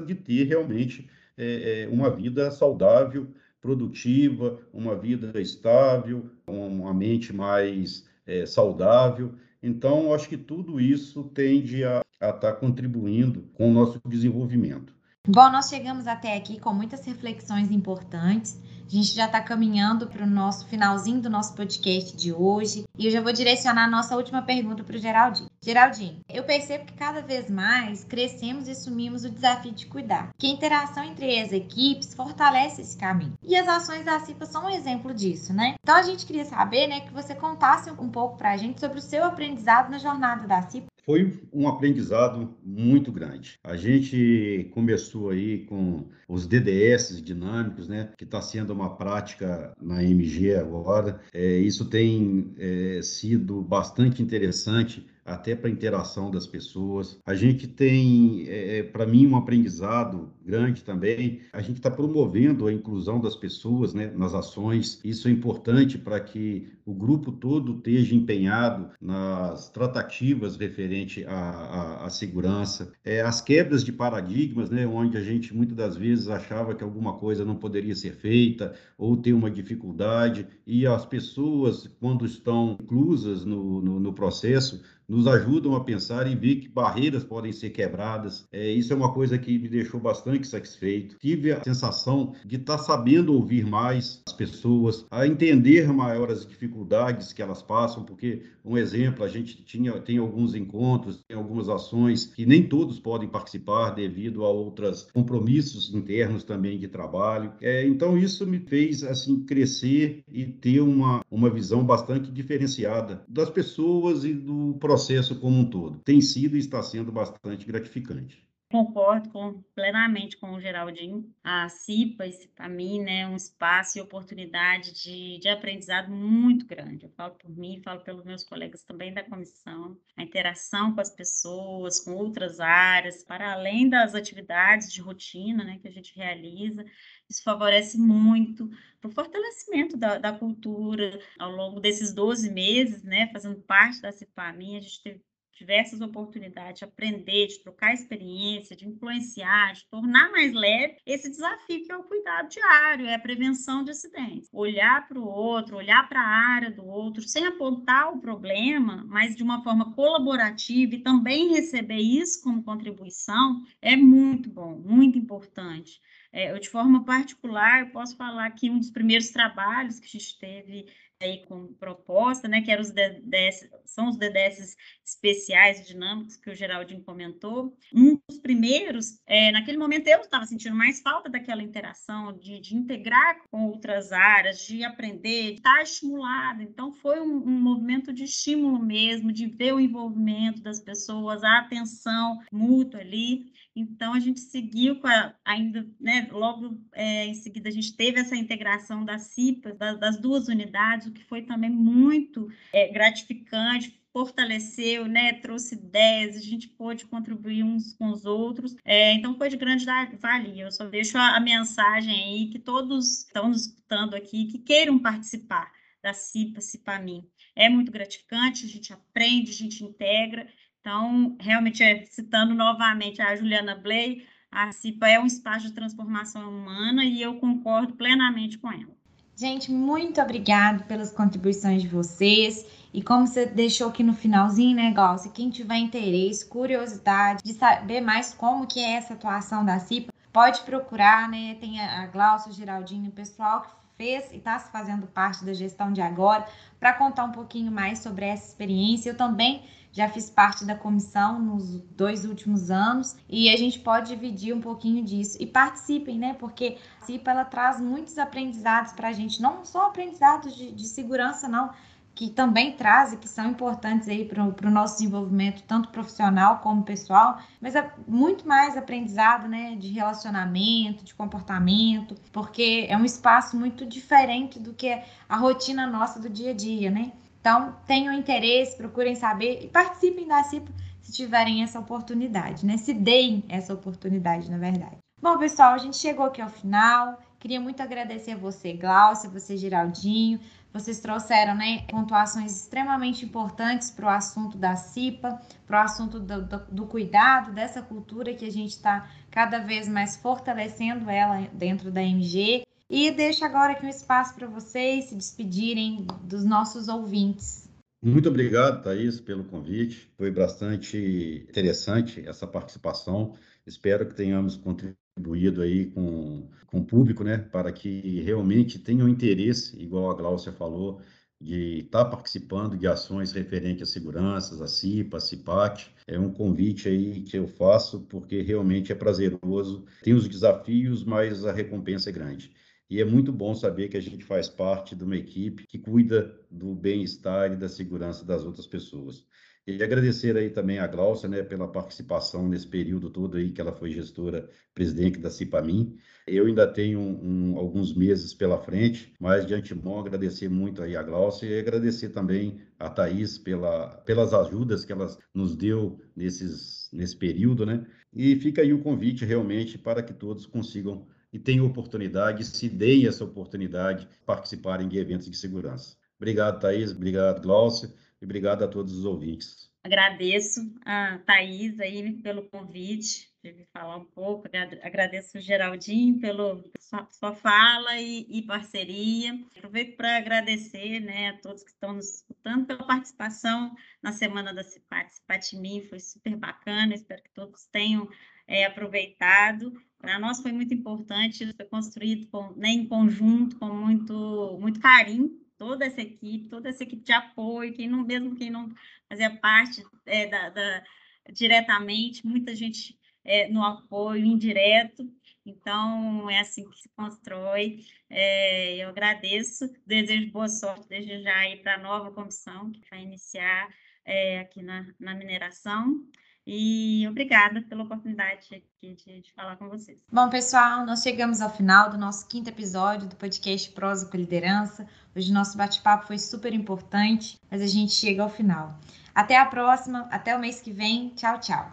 de 0.06 0.14
ter 0.14 0.44
realmente 0.44 1.10
é, 1.38 1.88
uma 1.90 2.10
vida 2.10 2.52
saudável, 2.52 3.28
produtiva, 3.62 4.60
uma 4.74 4.94
vida 4.94 5.40
estável, 5.40 6.30
uma 6.46 6.94
mente 6.94 7.34
mais 7.34 8.06
é, 8.28 8.46
saudável. 8.46 9.36
Então, 9.62 10.14
acho 10.14 10.28
que 10.28 10.36
tudo 10.36 10.82
isso 10.82 11.24
tende 11.34 11.86
a 11.86 12.04
estar 12.14 12.34
tá 12.34 12.52
contribuindo 12.52 13.44
com 13.54 13.70
o 13.70 13.74
nosso 13.74 14.02
desenvolvimento. 14.06 14.94
Bom, 15.26 15.50
nós 15.50 15.70
chegamos 15.70 16.06
até 16.06 16.36
aqui 16.36 16.60
com 16.60 16.74
muitas 16.74 17.06
reflexões 17.06 17.72
importantes. 17.72 18.60
A 18.86 18.90
gente 18.90 19.16
já 19.16 19.26
está 19.26 19.40
caminhando 19.40 20.06
para 20.06 20.26
o 20.26 20.30
nosso 20.30 20.68
finalzinho 20.68 21.22
do 21.22 21.30
nosso 21.30 21.56
podcast 21.56 22.14
de 22.18 22.34
hoje. 22.34 22.84
E 22.98 23.06
eu 23.06 23.12
já 23.12 23.22
vou 23.22 23.32
direcionar 23.32 23.86
a 23.86 23.90
nossa 23.90 24.18
última 24.18 24.42
pergunta 24.42 24.84
para 24.84 24.98
o 24.98 25.00
Geraldinho. 25.00 25.50
Geraldinho, 25.62 26.20
eu 26.28 26.44
percebo 26.44 26.84
que 26.84 26.92
cada 26.96 27.22
vez 27.22 27.50
mais 27.50 28.04
crescemos 28.04 28.68
e 28.68 28.72
assumimos 28.72 29.24
o 29.24 29.30
desafio 29.30 29.72
de 29.72 29.86
cuidar. 29.86 30.34
Que 30.38 30.48
a 30.48 30.50
interação 30.50 31.06
entre 31.06 31.40
as 31.40 31.54
equipes 31.54 32.14
fortalece 32.14 32.82
esse 32.82 32.98
caminho. 32.98 33.38
E 33.42 33.56
as 33.56 33.70
ações 33.70 34.04
da 34.04 34.20
CIPA 34.20 34.46
são 34.46 34.66
um 34.66 34.70
exemplo 34.70 35.14
disso, 35.14 35.54
né? 35.54 35.76
Então 35.82 35.96
a 35.96 36.04
gente 36.04 36.26
queria 36.26 36.44
saber, 36.44 36.88
né, 36.88 37.00
que 37.00 37.14
você 37.14 37.34
contasse 37.34 37.90
um 37.90 38.10
pouco 38.10 38.38
para 38.38 38.52
a 38.52 38.58
gente 38.58 38.82
sobre 38.82 39.00
o 39.00 39.02
seu 39.02 39.24
aprendizado 39.24 39.90
na 39.90 40.00
jornada 40.00 40.46
da 40.46 40.62
CIPA 40.64 40.93
foi 41.06 41.40
um 41.52 41.68
aprendizado 41.68 42.56
muito 42.64 43.12
grande. 43.12 43.60
A 43.64 43.76
gente 43.76 44.70
começou 44.74 45.30
aí 45.30 45.66
com 45.66 46.06
os 46.28 46.48
DDS 46.48 47.22
dinâmicos, 47.22 47.88
né, 47.88 48.10
que 48.18 48.24
está 48.24 48.42
sendo 48.42 48.72
uma 48.72 48.96
prática 48.96 49.76
na 49.82 50.04
MG 50.04 50.56
agora. 50.56 51.20
É, 51.34 51.58
isso 51.58 51.86
tem 51.86 52.54
é, 52.58 53.02
sido 53.02 53.62
bastante 53.62 54.22
interessante 54.22 55.06
até 55.26 55.56
para 55.56 55.70
a 55.70 55.72
interação 55.72 56.30
das 56.30 56.46
pessoas. 56.46 57.20
A 57.26 57.36
gente 57.36 57.68
tem, 57.68 58.46
é, 58.48 58.80
é 58.80 58.84
para 58.84 59.06
mim, 59.06 59.28
um 59.28 59.36
aprendizado 59.36 60.34
grande 60.46 60.84
também. 60.84 61.42
A 61.54 61.62
gente 61.62 61.78
está 61.78 61.90
promovendo 61.90 62.68
a 62.68 62.74
inclusão 62.74 63.20
das 63.20 63.36
pessoas 63.36 63.94
né, 63.94 64.12
nas 64.16 64.34
ações. 64.34 65.00
Isso 65.04 65.28
é 65.28 65.32
importante 65.32 65.98
para 65.98 66.20
que 66.20 66.68
o 66.86 66.94
grupo 66.94 67.32
todo 67.32 67.78
esteja 67.78 68.14
empenhado 68.14 68.90
nas 69.00 69.70
tratativas 69.70 70.58
referente 70.58 71.24
à, 71.26 71.34
à, 71.34 72.06
à 72.06 72.10
segurança. 72.10 72.92
É, 73.04 73.22
as 73.22 73.40
quebras 73.40 73.84
de 73.84 73.92
paradigmas, 73.92 74.70
né, 74.70 74.86
onde 74.86 75.18
a 75.18 75.22
gente 75.22 75.56
muitas 75.56 75.76
das 75.76 75.96
vezes 75.96 76.28
achava 76.28 76.76
que 76.76 76.84
alguma 76.84 77.14
coisa 77.14 77.46
não 77.46 77.56
poderia 77.56 77.96
ser 77.96 78.14
feita 78.14 78.74
ou 78.98 79.16
tem 79.16 79.34
uma 79.34 79.50
dificuldade, 79.50 80.48
e 80.66 80.86
as 80.86 81.06
pessoas, 81.06 81.88
quando 82.00 82.26
estão 82.26 82.78
inclusas 82.82 83.46
no, 83.46 83.82
no, 83.82 84.00
no 84.00 84.14
processo, 84.14 84.82
nos 85.14 85.28
ajudam 85.28 85.76
a 85.76 85.84
pensar 85.84 86.26
e 86.26 86.36
ver 86.36 86.56
que 86.56 86.68
barreiras 86.68 87.24
podem 87.24 87.52
ser 87.52 87.70
quebradas. 87.70 88.48
É, 88.52 88.72
isso 88.72 88.92
é 88.92 88.96
uma 88.96 89.14
coisa 89.14 89.38
que 89.38 89.60
me 89.60 89.70
deixou 89.70 90.00
bastante 90.00 90.48
satisfeito. 90.48 91.18
Tive 91.20 91.52
a 91.52 91.64
sensação 91.64 92.34
de 92.44 92.56
estar 92.56 92.78
tá 92.78 92.84
sabendo 92.84 93.34
ouvir 93.34 93.64
mais 93.64 94.24
as 94.28 94.34
pessoas, 94.34 95.06
a 95.12 95.28
entender 95.28 95.94
maior 95.94 96.32
as 96.32 96.48
dificuldades 96.48 97.32
que 97.32 97.44
elas 97.44 97.62
passam, 97.62 98.04
porque, 98.04 98.42
um 98.66 98.76
exemplo, 98.76 99.24
a 99.24 99.28
gente 99.28 99.64
tinha, 99.64 99.92
tem 100.00 100.18
alguns 100.18 100.56
encontros, 100.56 101.24
tem 101.28 101.38
algumas 101.38 101.70
ações 101.70 102.26
que 102.26 102.46
nem 102.46 102.64
todos 102.64 103.00
podem 103.00 103.30
participar 103.30 103.92
devido 103.92 104.44
a 104.44 104.50
outros 104.50 105.08
compromissos 105.14 105.94
internos 105.94 106.44
também 106.44 106.80
de 106.80 106.88
trabalho. 106.88 107.54
É, 107.62 107.86
então, 107.86 108.18
isso 108.18 108.48
me 108.48 108.58
fez 108.60 109.04
assim 109.04 109.42
crescer 109.42 110.24
e 110.32 110.46
ter 110.46 110.82
uma, 110.82 111.24
uma 111.30 111.52
visão 111.52 111.86
bastante 111.86 112.32
diferenciada 112.32 113.24
das 113.28 113.52
pessoas 113.52 114.24
e 114.24 114.34
do 114.34 114.76
processo 114.80 115.03
processo 115.04 115.38
como 115.40 115.60
um 115.60 115.70
todo. 115.70 116.00
Tem 116.00 116.22
sido 116.22 116.56
e 116.56 116.60
está 116.60 116.82
sendo 116.82 117.12
bastante 117.12 117.66
gratificante. 117.66 118.48
Concordo 118.74 119.30
com, 119.30 119.62
plenamente 119.76 120.36
com 120.36 120.54
o 120.54 120.60
Geraldinho. 120.60 121.32
A 121.44 121.70
CIPA, 121.70 122.24
para 122.56 122.68
mim, 122.68 123.02
né, 123.02 123.20
é 123.20 123.28
um 123.28 123.36
espaço 123.36 124.00
e 124.00 124.02
oportunidade 124.02 124.92
de, 124.96 125.38
de 125.38 125.48
aprendizado 125.48 126.10
muito 126.10 126.66
grande. 126.66 127.06
Eu 127.06 127.12
falo 127.12 127.36
por 127.36 127.52
mim, 127.52 127.84
falo 127.84 128.02
pelos 128.02 128.26
meus 128.26 128.44
colegas 128.44 128.84
também 128.84 129.14
da 129.14 129.22
comissão. 129.22 129.96
A 130.18 130.24
interação 130.24 130.92
com 130.96 131.02
as 131.02 131.12
pessoas, 131.12 132.00
com 132.00 132.16
outras 132.16 132.60
áreas, 132.60 133.24
para 133.24 133.54
além 133.54 133.88
das 133.88 134.16
atividades 134.16 134.92
de 134.92 135.02
rotina 135.02 135.64
né, 135.64 135.78
que 135.80 135.88
a 135.88 135.92
gente 135.92 136.16
realiza, 136.16 136.84
isso 137.30 137.44
favorece 137.44 137.96
muito 138.00 138.68
para 139.00 139.08
o 139.08 139.14
fortalecimento 139.14 139.96
da, 139.96 140.18
da, 140.18 140.34
cultura. 140.34 141.20
Ao 141.38 141.52
longo 141.52 141.80
desses 141.80 142.12
12 142.12 142.50
meses, 142.52 143.04
né, 143.04 143.30
fazendo 143.32 143.62
parte 143.62 144.02
da 144.02 144.12
CIPAMI, 144.12 144.78
a 144.78 144.82
gente 144.82 145.04
teve 145.04 145.22
diversas 145.56 146.02
oportunidades 146.02 146.80
de 146.80 146.86
aprender, 146.86 147.48
de 147.48 147.62
trocar 147.62 147.94
experiência, 147.94 148.76
de 148.76 148.88
influenciar, 148.88 149.74
de 149.74 149.88
tornar 149.90 150.32
mais 150.32 150.54
leve 150.54 150.98
esse 151.06 151.30
desafio 151.30 151.84
que 151.84 151.92
é 151.92 151.98
o 151.98 152.04
cuidado 152.04 152.50
diário, 152.50 153.06
é 153.06 153.16
a 153.16 153.20
prevenção 153.20 153.84
de 153.84 153.92
acidentes. 153.92 154.50
Olhar 154.52 155.08
para 155.08 155.20
o 155.20 155.28
outro, 155.28 155.78
olhar 155.78 156.08
para 156.08 156.22
a 156.22 156.54
área 156.54 156.72
do 156.72 156.86
outro, 156.86 157.22
sem 157.22 157.46
apontar 157.46 158.12
o 158.12 158.20
problema, 158.20 159.04
mas 159.08 159.36
de 159.36 159.44
uma 159.44 159.64
forma 159.64 159.94
colaborativa 159.94 160.96
e 160.96 161.02
também 161.02 161.54
receber 161.54 162.00
isso 162.00 162.42
como 162.42 162.64
contribuição, 162.64 163.64
é 163.82 163.96
muito 163.96 164.50
bom, 164.50 164.80
muito 164.80 165.18
importante. 165.18 166.02
É, 166.32 166.52
eu, 166.52 166.58
de 166.58 166.68
forma 166.68 167.06
particular, 167.06 167.82
eu 167.82 167.92
posso 167.92 168.18
falar 168.18 168.50
que 168.52 168.68
um 168.68 168.80
dos 168.80 168.90
primeiros 168.90 169.30
trabalhos 169.30 170.00
que 170.00 170.08
a 170.08 170.20
gente 170.20 170.40
teve 170.40 170.88
aí 171.24 171.46
com 171.46 171.74
proposta, 171.74 172.48
né, 172.48 172.62
que 172.62 172.72
eram 172.72 172.82
os 172.82 172.92
DDS, 172.92 173.70
são 173.86 174.10
os 174.10 174.18
DDS 174.18 174.76
especiais 175.06 175.86
dinâmicos 175.86 176.36
que 176.36 176.50
o 176.50 176.56
Geraldinho 176.56 177.04
comentou. 177.04 177.76
Um 177.94 178.20
dos 178.28 178.40
primeiros, 178.40 179.22
é, 179.26 179.52
naquele 179.52 179.78
momento 179.78 180.08
eu 180.08 180.22
estava 180.22 180.46
sentindo 180.46 180.76
mais 180.76 181.02
falta 181.02 181.30
daquela 181.30 181.62
interação, 181.62 182.38
de, 182.38 182.60
de, 182.60 182.76
integrar 182.76 183.42
com 183.50 183.68
outras 183.68 184.12
áreas, 184.12 184.66
de 184.66 184.84
aprender, 184.84 185.52
de 185.52 185.58
estar 185.58 185.82
estimulado. 185.82 186.62
Então, 186.62 186.92
foi 186.92 187.20
um, 187.20 187.38
um 187.38 187.62
movimento 187.62 188.14
de 188.14 188.24
estímulo 188.24 188.80
mesmo, 188.80 189.32
de 189.32 189.48
ver 189.48 189.74
o 189.74 189.80
envolvimento 189.80 190.62
das 190.62 190.80
pessoas, 190.80 191.44
a 191.44 191.60
atenção 191.60 192.40
mútua 192.52 193.00
ali. 193.00 193.52
Então, 193.76 194.14
a 194.14 194.20
gente 194.20 194.40
seguiu 194.40 195.00
com 195.00 195.08
a, 195.08 195.34
ainda, 195.44 195.88
né, 196.00 196.28
logo 196.32 196.80
é, 196.94 197.26
em 197.26 197.34
seguida, 197.34 197.70
a 197.70 197.72
gente 197.72 197.96
teve 197.96 198.20
essa 198.20 198.36
integração 198.36 199.04
das 199.04 199.24
CIPAs, 199.24 199.76
das, 199.78 200.00
das 200.00 200.18
duas 200.18 200.48
unidades, 200.48 201.08
que 201.14 201.24
foi 201.24 201.44
também 201.44 201.70
muito 201.70 202.50
é, 202.74 202.92
gratificante, 202.92 204.00
fortaleceu, 204.12 205.08
né, 205.08 205.34
trouxe 205.34 205.76
ideias, 205.76 206.38
a 206.38 206.42
gente 206.42 206.68
pôde 206.68 207.06
contribuir 207.06 207.64
uns 207.64 207.94
com 207.94 208.10
os 208.10 208.26
outros, 208.26 208.76
é, 208.86 209.14
então 209.14 209.36
foi 209.36 209.50
de 209.50 209.58
grande 209.58 209.86
valia. 210.20 210.66
Eu 210.66 210.72
só 210.72 210.86
deixo 210.86 211.18
a, 211.18 211.36
a 211.36 211.40
mensagem 211.40 212.14
aí 212.14 212.50
que 212.50 212.60
todos 212.60 213.20
estão 213.20 213.50
nos 213.50 213.68
escutando 213.68 214.16
aqui, 214.16 214.46
que 214.46 214.60
queiram 214.60 215.00
participar 215.00 215.72
da 216.02 216.14
CIPA, 216.14 216.62
CIPAMIM. 216.62 217.28
É 217.56 217.70
muito 217.70 217.92
gratificante, 217.92 218.66
a 218.66 218.70
gente 218.70 218.92
aprende, 218.92 219.52
a 219.52 219.56
gente 219.56 219.84
integra, 219.84 220.48
então, 220.84 221.38
realmente, 221.40 221.82
é, 221.82 222.06
citando 222.08 222.54
novamente 222.54 223.22
a 223.22 223.34
Juliana 223.38 223.74
Bley, 223.74 224.28
a 224.52 224.70
CIPA 224.74 225.08
é 225.08 225.20
um 225.20 225.26
espaço 225.26 225.68
de 225.68 225.74
transformação 225.74 226.50
humana 226.50 227.06
e 227.06 227.22
eu 227.22 227.40
concordo 227.40 227.94
plenamente 227.94 228.58
com 228.58 228.70
ela. 228.70 228.94
Gente, 229.36 229.72
muito 229.72 230.22
obrigada 230.22 230.84
pelas 230.84 231.12
contribuições 231.12 231.82
de 231.82 231.88
vocês. 231.88 232.66
E 232.94 233.02
como 233.02 233.26
você 233.26 233.48
deixou 233.48 233.90
aqui 233.90 234.04
no 234.04 234.14
finalzinho, 234.14 234.76
né, 234.76 234.94
quem 235.34 235.50
tiver 235.50 235.78
interesse, 235.78 236.46
curiosidade 236.46 237.42
de 237.44 237.54
saber 237.54 238.02
mais 238.02 238.34
como 238.34 238.68
que 238.68 238.80
é 238.80 238.94
essa 238.94 239.16
atuação 239.16 239.66
da 239.66 239.80
CIPA, 239.80 240.14
pode 240.32 240.62
procurar, 240.62 241.28
né? 241.28 241.56
Tem 241.60 241.82
a 241.82 242.06
Glaucia, 242.06 242.52
o 242.52 242.54
Geraldinho, 242.54 243.10
o 243.10 243.14
pessoal 243.14 243.62
que 243.62 243.70
fez 243.98 244.32
e 244.32 244.38
está 244.38 244.60
se 244.60 244.72
fazendo 244.72 245.08
parte 245.08 245.44
da 245.44 245.54
gestão 245.54 245.92
de 245.92 246.02
agora, 246.02 246.46
para 246.80 246.94
contar 246.94 247.24
um 247.24 247.32
pouquinho 247.32 247.72
mais 247.72 248.00
sobre 248.00 248.26
essa 248.26 248.48
experiência. 248.48 249.10
Eu 249.10 249.18
também 249.18 249.64
já 249.94 250.10
fiz 250.10 250.30
parte 250.30 250.66
da 250.66 250.76
comissão 250.76 251.40
nos 251.40 251.80
dois 251.96 252.26
últimos 252.26 252.72
anos 252.72 253.16
e 253.30 253.50
a 253.50 253.56
gente 253.56 253.80
pode 253.80 254.10
dividir 254.10 254.54
um 254.54 254.60
pouquinho 254.60 255.04
disso. 255.06 255.38
E 255.40 255.46
participem, 255.46 256.18
né? 256.18 256.34
Porque 256.34 256.78
a 257.00 257.06
CIPA 257.06 257.32
ela 257.32 257.46
traz 257.46 257.80
muitos 257.80 258.18
aprendizados 258.18 258.92
para 258.92 259.10
a 259.10 259.14
gente, 259.14 259.40
não 259.40 259.64
só 259.64 259.88
aprendizados 259.88 260.56
de, 260.56 260.72
de 260.72 260.88
segurança, 260.88 261.48
não 261.48 261.70
que 262.16 262.30
também 262.30 262.74
traz 262.74 263.12
e 263.12 263.18
que 263.18 263.28
são 263.28 263.50
importantes 263.50 264.08
aí 264.08 264.24
para 264.26 264.44
o 264.44 264.72
nosso 264.72 264.98
desenvolvimento, 264.98 265.64
tanto 265.64 265.90
profissional 265.90 266.60
como 266.60 266.84
pessoal, 266.84 267.40
mas 267.60 267.76
é 267.76 267.92
muito 268.08 268.48
mais 268.48 268.78
aprendizado, 268.78 269.48
né, 269.48 269.76
de 269.76 269.88
relacionamento, 269.90 271.04
de 271.04 271.14
comportamento, 271.16 272.16
porque 272.32 272.86
é 272.88 272.96
um 272.96 273.04
espaço 273.06 273.58
muito 273.58 273.86
diferente 273.86 274.60
do 274.60 274.74
que 274.74 275.02
a 275.28 275.38
rotina 275.38 275.88
nossa 275.88 276.20
do 276.20 276.30
dia 276.30 276.52
a 276.52 276.54
dia, 276.54 276.92
né? 276.92 277.12
Então, 277.44 277.76
tenham 277.86 278.14
interesse, 278.14 278.78
procurem 278.78 279.16
saber 279.16 279.66
e 279.66 279.68
participem 279.68 280.26
da 280.26 280.42
CIPA 280.44 280.72
se 281.02 281.12
tiverem 281.12 281.62
essa 281.62 281.78
oportunidade, 281.78 282.66
né? 282.66 282.78
Se 282.78 282.94
deem 282.94 283.44
essa 283.50 283.74
oportunidade, 283.74 284.50
na 284.50 284.58
verdade. 284.58 284.96
Bom, 285.22 285.38
pessoal, 285.38 285.74
a 285.74 285.78
gente 285.78 285.98
chegou 285.98 286.26
aqui 286.26 286.42
ao 286.42 286.48
final. 286.48 287.22
Queria 287.42 287.60
muito 287.60 287.84
agradecer 287.84 288.32
a 288.32 288.38
você, 288.38 288.72
Glaucia, 288.72 289.30
você, 289.30 289.58
Geraldinho. 289.58 290.40
Vocês 290.72 291.02
trouxeram 291.02 291.54
né, 291.54 291.82
pontuações 291.90 292.56
extremamente 292.56 293.26
importantes 293.26 293.92
para 293.92 294.06
o 294.06 294.10
assunto 294.10 294.58
da 294.58 294.78
CIPA, 294.78 295.38
para 295.68 295.82
o 295.82 295.84
assunto 295.84 296.22
do, 296.22 296.46
do, 296.46 296.58
do, 296.72 296.86
cuidado 296.88 297.52
dessa 297.52 297.82
cultura 297.82 298.34
que 298.34 298.46
a 298.46 298.52
gente 298.52 298.72
está 298.72 299.10
cada 299.30 299.60
vez 299.60 299.90
mais 299.90 300.16
fortalecendo 300.16 301.10
ela 301.10 301.46
dentro 301.52 301.92
da 301.92 302.02
MG. 302.02 302.64
E 302.96 303.10
deixo 303.10 303.44
agora 303.44 303.72
aqui 303.72 303.88
um 303.88 303.90
espaço 303.90 304.36
para 304.36 304.46
vocês 304.46 305.06
se 305.06 305.16
despedirem 305.16 306.06
dos 306.26 306.46
nossos 306.46 306.88
ouvintes. 306.88 307.68
Muito 308.00 308.30
obrigado, 308.30 308.84
Thaís, 308.84 309.20
pelo 309.20 309.46
convite. 309.46 310.14
Foi 310.16 310.30
bastante 310.30 311.44
interessante 311.50 312.24
essa 312.24 312.46
participação. 312.46 313.34
Espero 313.66 314.08
que 314.08 314.14
tenhamos 314.14 314.58
contribuído 314.58 315.64
aí 315.64 315.88
com, 315.88 316.48
com 316.68 316.82
o 316.82 316.86
público, 316.86 317.24
né, 317.24 317.40
para 317.40 317.72
que 317.72 318.22
realmente 318.22 318.78
tenham 318.78 319.10
interesse, 319.10 319.76
igual 319.82 320.12
a 320.12 320.16
Gláucia 320.16 320.52
falou, 320.52 321.02
de 321.42 321.80
estar 321.80 322.06
participando 322.06 322.78
de 322.78 322.86
ações 322.86 323.32
referentes 323.32 323.90
à 323.90 323.92
segurança, 323.92 324.64
à 324.64 324.68
CIPA, 324.68 325.18
à 325.18 325.20
CIPAC. 325.20 325.88
É 326.06 326.20
um 326.20 326.32
convite 326.32 326.88
aí 326.90 327.22
que 327.22 327.38
eu 327.38 327.48
faço 327.48 328.02
porque 328.02 328.44
realmente 328.44 328.92
é 328.92 328.96
prazeroso. 328.96 329.84
Tem 330.04 330.14
os 330.14 330.28
desafios, 330.28 331.04
mas 331.04 331.44
a 331.44 331.52
recompensa 331.52 332.12
é 332.12 332.14
grande. 332.14 332.52
E 332.94 333.02
é 333.02 333.04
muito 333.04 333.32
bom 333.32 333.56
saber 333.56 333.88
que 333.90 333.98
a 333.98 334.00
gente 334.00 334.24
faz 334.24 334.48
parte 334.48 334.96
de 334.96 335.04
uma 335.04 335.18
equipe 335.18 335.66
que 335.66 335.80
cuida 335.80 336.40
do 336.52 336.76
bem-estar 336.76 337.52
e 337.52 337.56
da 337.56 337.68
segurança 337.68 338.24
das 338.24 338.46
outras 338.46 338.68
pessoas. 338.68 339.26
E 339.66 339.82
agradecer 339.82 340.38
aí 340.38 340.52
também 340.52 340.78
a 340.78 340.86
Glaucia, 340.86 341.28
né, 341.28 341.42
pela 341.42 341.68
participação 341.68 342.48
nesse 342.48 342.68
período 342.68 343.10
todo 343.10 343.36
aí 343.36 343.50
que 343.50 343.60
ela 343.60 343.74
foi 343.74 343.90
gestora, 343.90 344.48
presidente 344.76 345.18
da 345.18 345.32
CIPAMIM. 345.32 345.98
Eu 346.28 346.46
ainda 346.46 346.68
tenho 346.68 347.00
um, 347.00 347.58
alguns 347.58 347.96
meses 347.96 348.32
pela 348.32 348.60
frente, 348.60 349.12
mas 349.20 349.48
de 349.48 349.56
antemão 349.56 350.00
agradecer 350.00 350.48
muito 350.48 350.84
aí 350.84 350.96
a 350.96 351.02
Glaucia 351.02 351.50
e 351.50 351.58
agradecer 351.58 352.10
também 352.10 352.62
a 352.78 352.92
Thaís 352.92 353.40
pela, 353.40 353.88
pelas 354.06 354.36
ajudas 354.36 354.86
que 354.86 354.92
ela 354.92 355.08
nos 355.34 355.56
deu 355.56 356.00
nesses, 356.16 356.90
nesse 356.94 357.18
período, 357.18 357.66
né? 357.66 357.88
E 358.14 358.36
fica 358.36 358.62
aí 358.62 358.72
o 358.72 358.84
convite 358.84 359.26
realmente 359.26 359.80
para 359.80 360.04
que 360.04 360.14
todos 360.14 360.46
consigam 360.46 361.08
e 361.34 361.40
tenham 361.40 361.66
oportunidade, 361.66 362.46
se 362.46 362.70
deem 362.70 363.08
essa 363.08 363.26
oportunidade, 363.26 364.08
participarem 364.24 364.88
de 364.88 365.00
eventos 365.00 365.30
de 365.30 365.36
segurança. 365.36 365.98
Obrigado, 366.16 366.60
Thaís, 366.60 366.92
obrigado, 366.92 367.42
Glaucia, 367.42 367.92
e 368.22 368.26
obrigado 368.26 368.64
a 368.64 368.68
todos 368.68 368.96
os 368.96 369.04
ouvintes. 369.04 369.74
Agradeço 369.84 370.62
a 370.86 371.18
Thaís 371.26 371.78
aí 371.80 372.14
pelo 372.22 372.44
convite, 372.44 373.34
de 373.44 373.66
falar 373.74 373.98
um 373.98 374.06
pouco, 374.06 374.48
agradeço 374.82 375.38
o 375.38 375.42
Geraldinho 375.42 376.18
pela 376.22 376.64
sua, 376.80 377.06
sua, 377.12 377.36
fala 377.36 378.00
e, 378.00 378.26
e, 378.30 378.42
parceria. 378.44 379.38
Aproveito 379.58 379.98
para 379.98 380.16
agradecer 380.16 381.02
né, 381.02 381.30
a 381.30 381.38
todos 381.40 381.64
que 381.64 381.72
estão 381.72 381.92
nos 381.92 382.16
escutando 382.16 382.66
pela 382.66 382.86
participação 382.86 383.76
na 384.02 384.14
Semana 384.14 384.54
da 384.54 384.64
Cipat, 384.64 385.14
Cipatimim, 385.14 385.82
foi 385.82 386.00
super 386.00 386.38
bacana, 386.38 386.94
espero 386.94 387.22
que 387.22 387.34
todos 387.34 387.66
tenham 387.66 388.08
é, 388.48 388.66
aproveitado. 388.66 389.74
Para 390.00 390.20
nós 390.20 390.42
foi 390.42 390.52
muito 390.52 390.74
importante, 390.74 391.54
foi 391.56 391.66
construído 391.66 392.28
com, 392.28 392.54
né, 392.56 392.70
em 392.70 392.88
conjunto, 392.88 393.58
com 393.58 393.68
muito, 393.74 394.58
muito 394.60 394.80
carinho, 394.80 395.32
toda 395.58 395.86
essa 395.86 396.02
equipe, 396.02 396.50
toda 396.50 396.70
essa 396.70 396.84
equipe 396.84 397.04
de 397.04 397.14
apoio, 397.14 397.74
quem 397.74 397.88
não, 397.88 398.04
mesmo 398.04 398.36
quem 398.36 398.50
não 398.50 398.70
fazia 399.08 399.30
parte 399.38 399.84
é, 400.06 400.28
da, 400.28 400.50
da, 400.50 400.84
diretamente, 401.32 402.26
muita 402.28 402.54
gente 402.54 402.98
é, 403.24 403.48
no 403.48 403.64
apoio 403.64 404.26
indireto, 404.26 405.10
então 405.46 406.30
é 406.30 406.40
assim 406.40 406.70
que 406.70 406.80
se 406.80 406.90
constrói. 406.90 407.80
É, 408.10 408.78
eu 408.78 408.90
agradeço, 408.90 409.66
desejo 409.86 410.32
boa 410.32 410.50
sorte 410.50 410.88
desde 410.88 411.22
já 411.24 411.36
aí 411.38 411.58
para 411.58 411.76
a 411.76 411.80
nova 411.80 412.12
comissão 412.12 412.72
que 412.72 412.82
vai 412.90 413.02
iniciar 413.02 413.70
é, 414.06 414.40
aqui 414.40 414.62
na, 414.62 414.86
na 415.00 415.16
mineração. 415.16 416.06
E 416.46 417.08
obrigada 417.10 417.62
pela 417.62 417.84
oportunidade 417.84 418.64
de, 418.82 418.96
de, 418.96 419.22
de, 419.22 419.34
falar 419.34 419.56
com 419.56 419.70
vocês. 419.70 419.98
Bom, 420.12 420.30
pessoal, 420.30 420.86
nós 420.86 421.02
chegamos 421.02 421.42
ao 421.42 421.50
final 421.50 421.90
do 421.90 421.98
nosso 421.98 422.28
quinto 422.28 422.50
episódio 422.50 423.08
do 423.08 423.16
podcast 423.16 423.72
Prosa 423.72 424.08
com 424.08 424.18
Liderança. 424.18 424.86
Hoje 425.16 425.32
nosso 425.32 425.58
bate-papo 425.58 426.08
foi 426.08 426.20
super 426.20 426.54
importante, 426.54 427.38
mas 427.50 427.62
a 427.62 427.68
gente 427.68 427.94
chega 427.94 428.24
ao 428.24 428.30
final. 428.30 428.78
Até 429.16 429.38
a 429.38 429.46
próxima, 429.46 430.08
até 430.12 430.36
o 430.36 430.40
mês 430.40 430.60
que 430.60 430.72
vem. 430.72 431.10
Tchau, 431.16 431.40
tchau. 431.40 431.72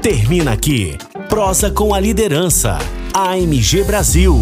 Termina 0.00 0.52
aqui 0.52 0.96
Prosa 1.28 1.70
com 1.70 1.92
a 1.92 2.00
Liderança, 2.00 2.78
AMG 3.14 3.84
Brasil. 3.84 4.34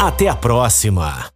Até 0.00 0.28
a 0.28 0.36
próxima. 0.36 1.32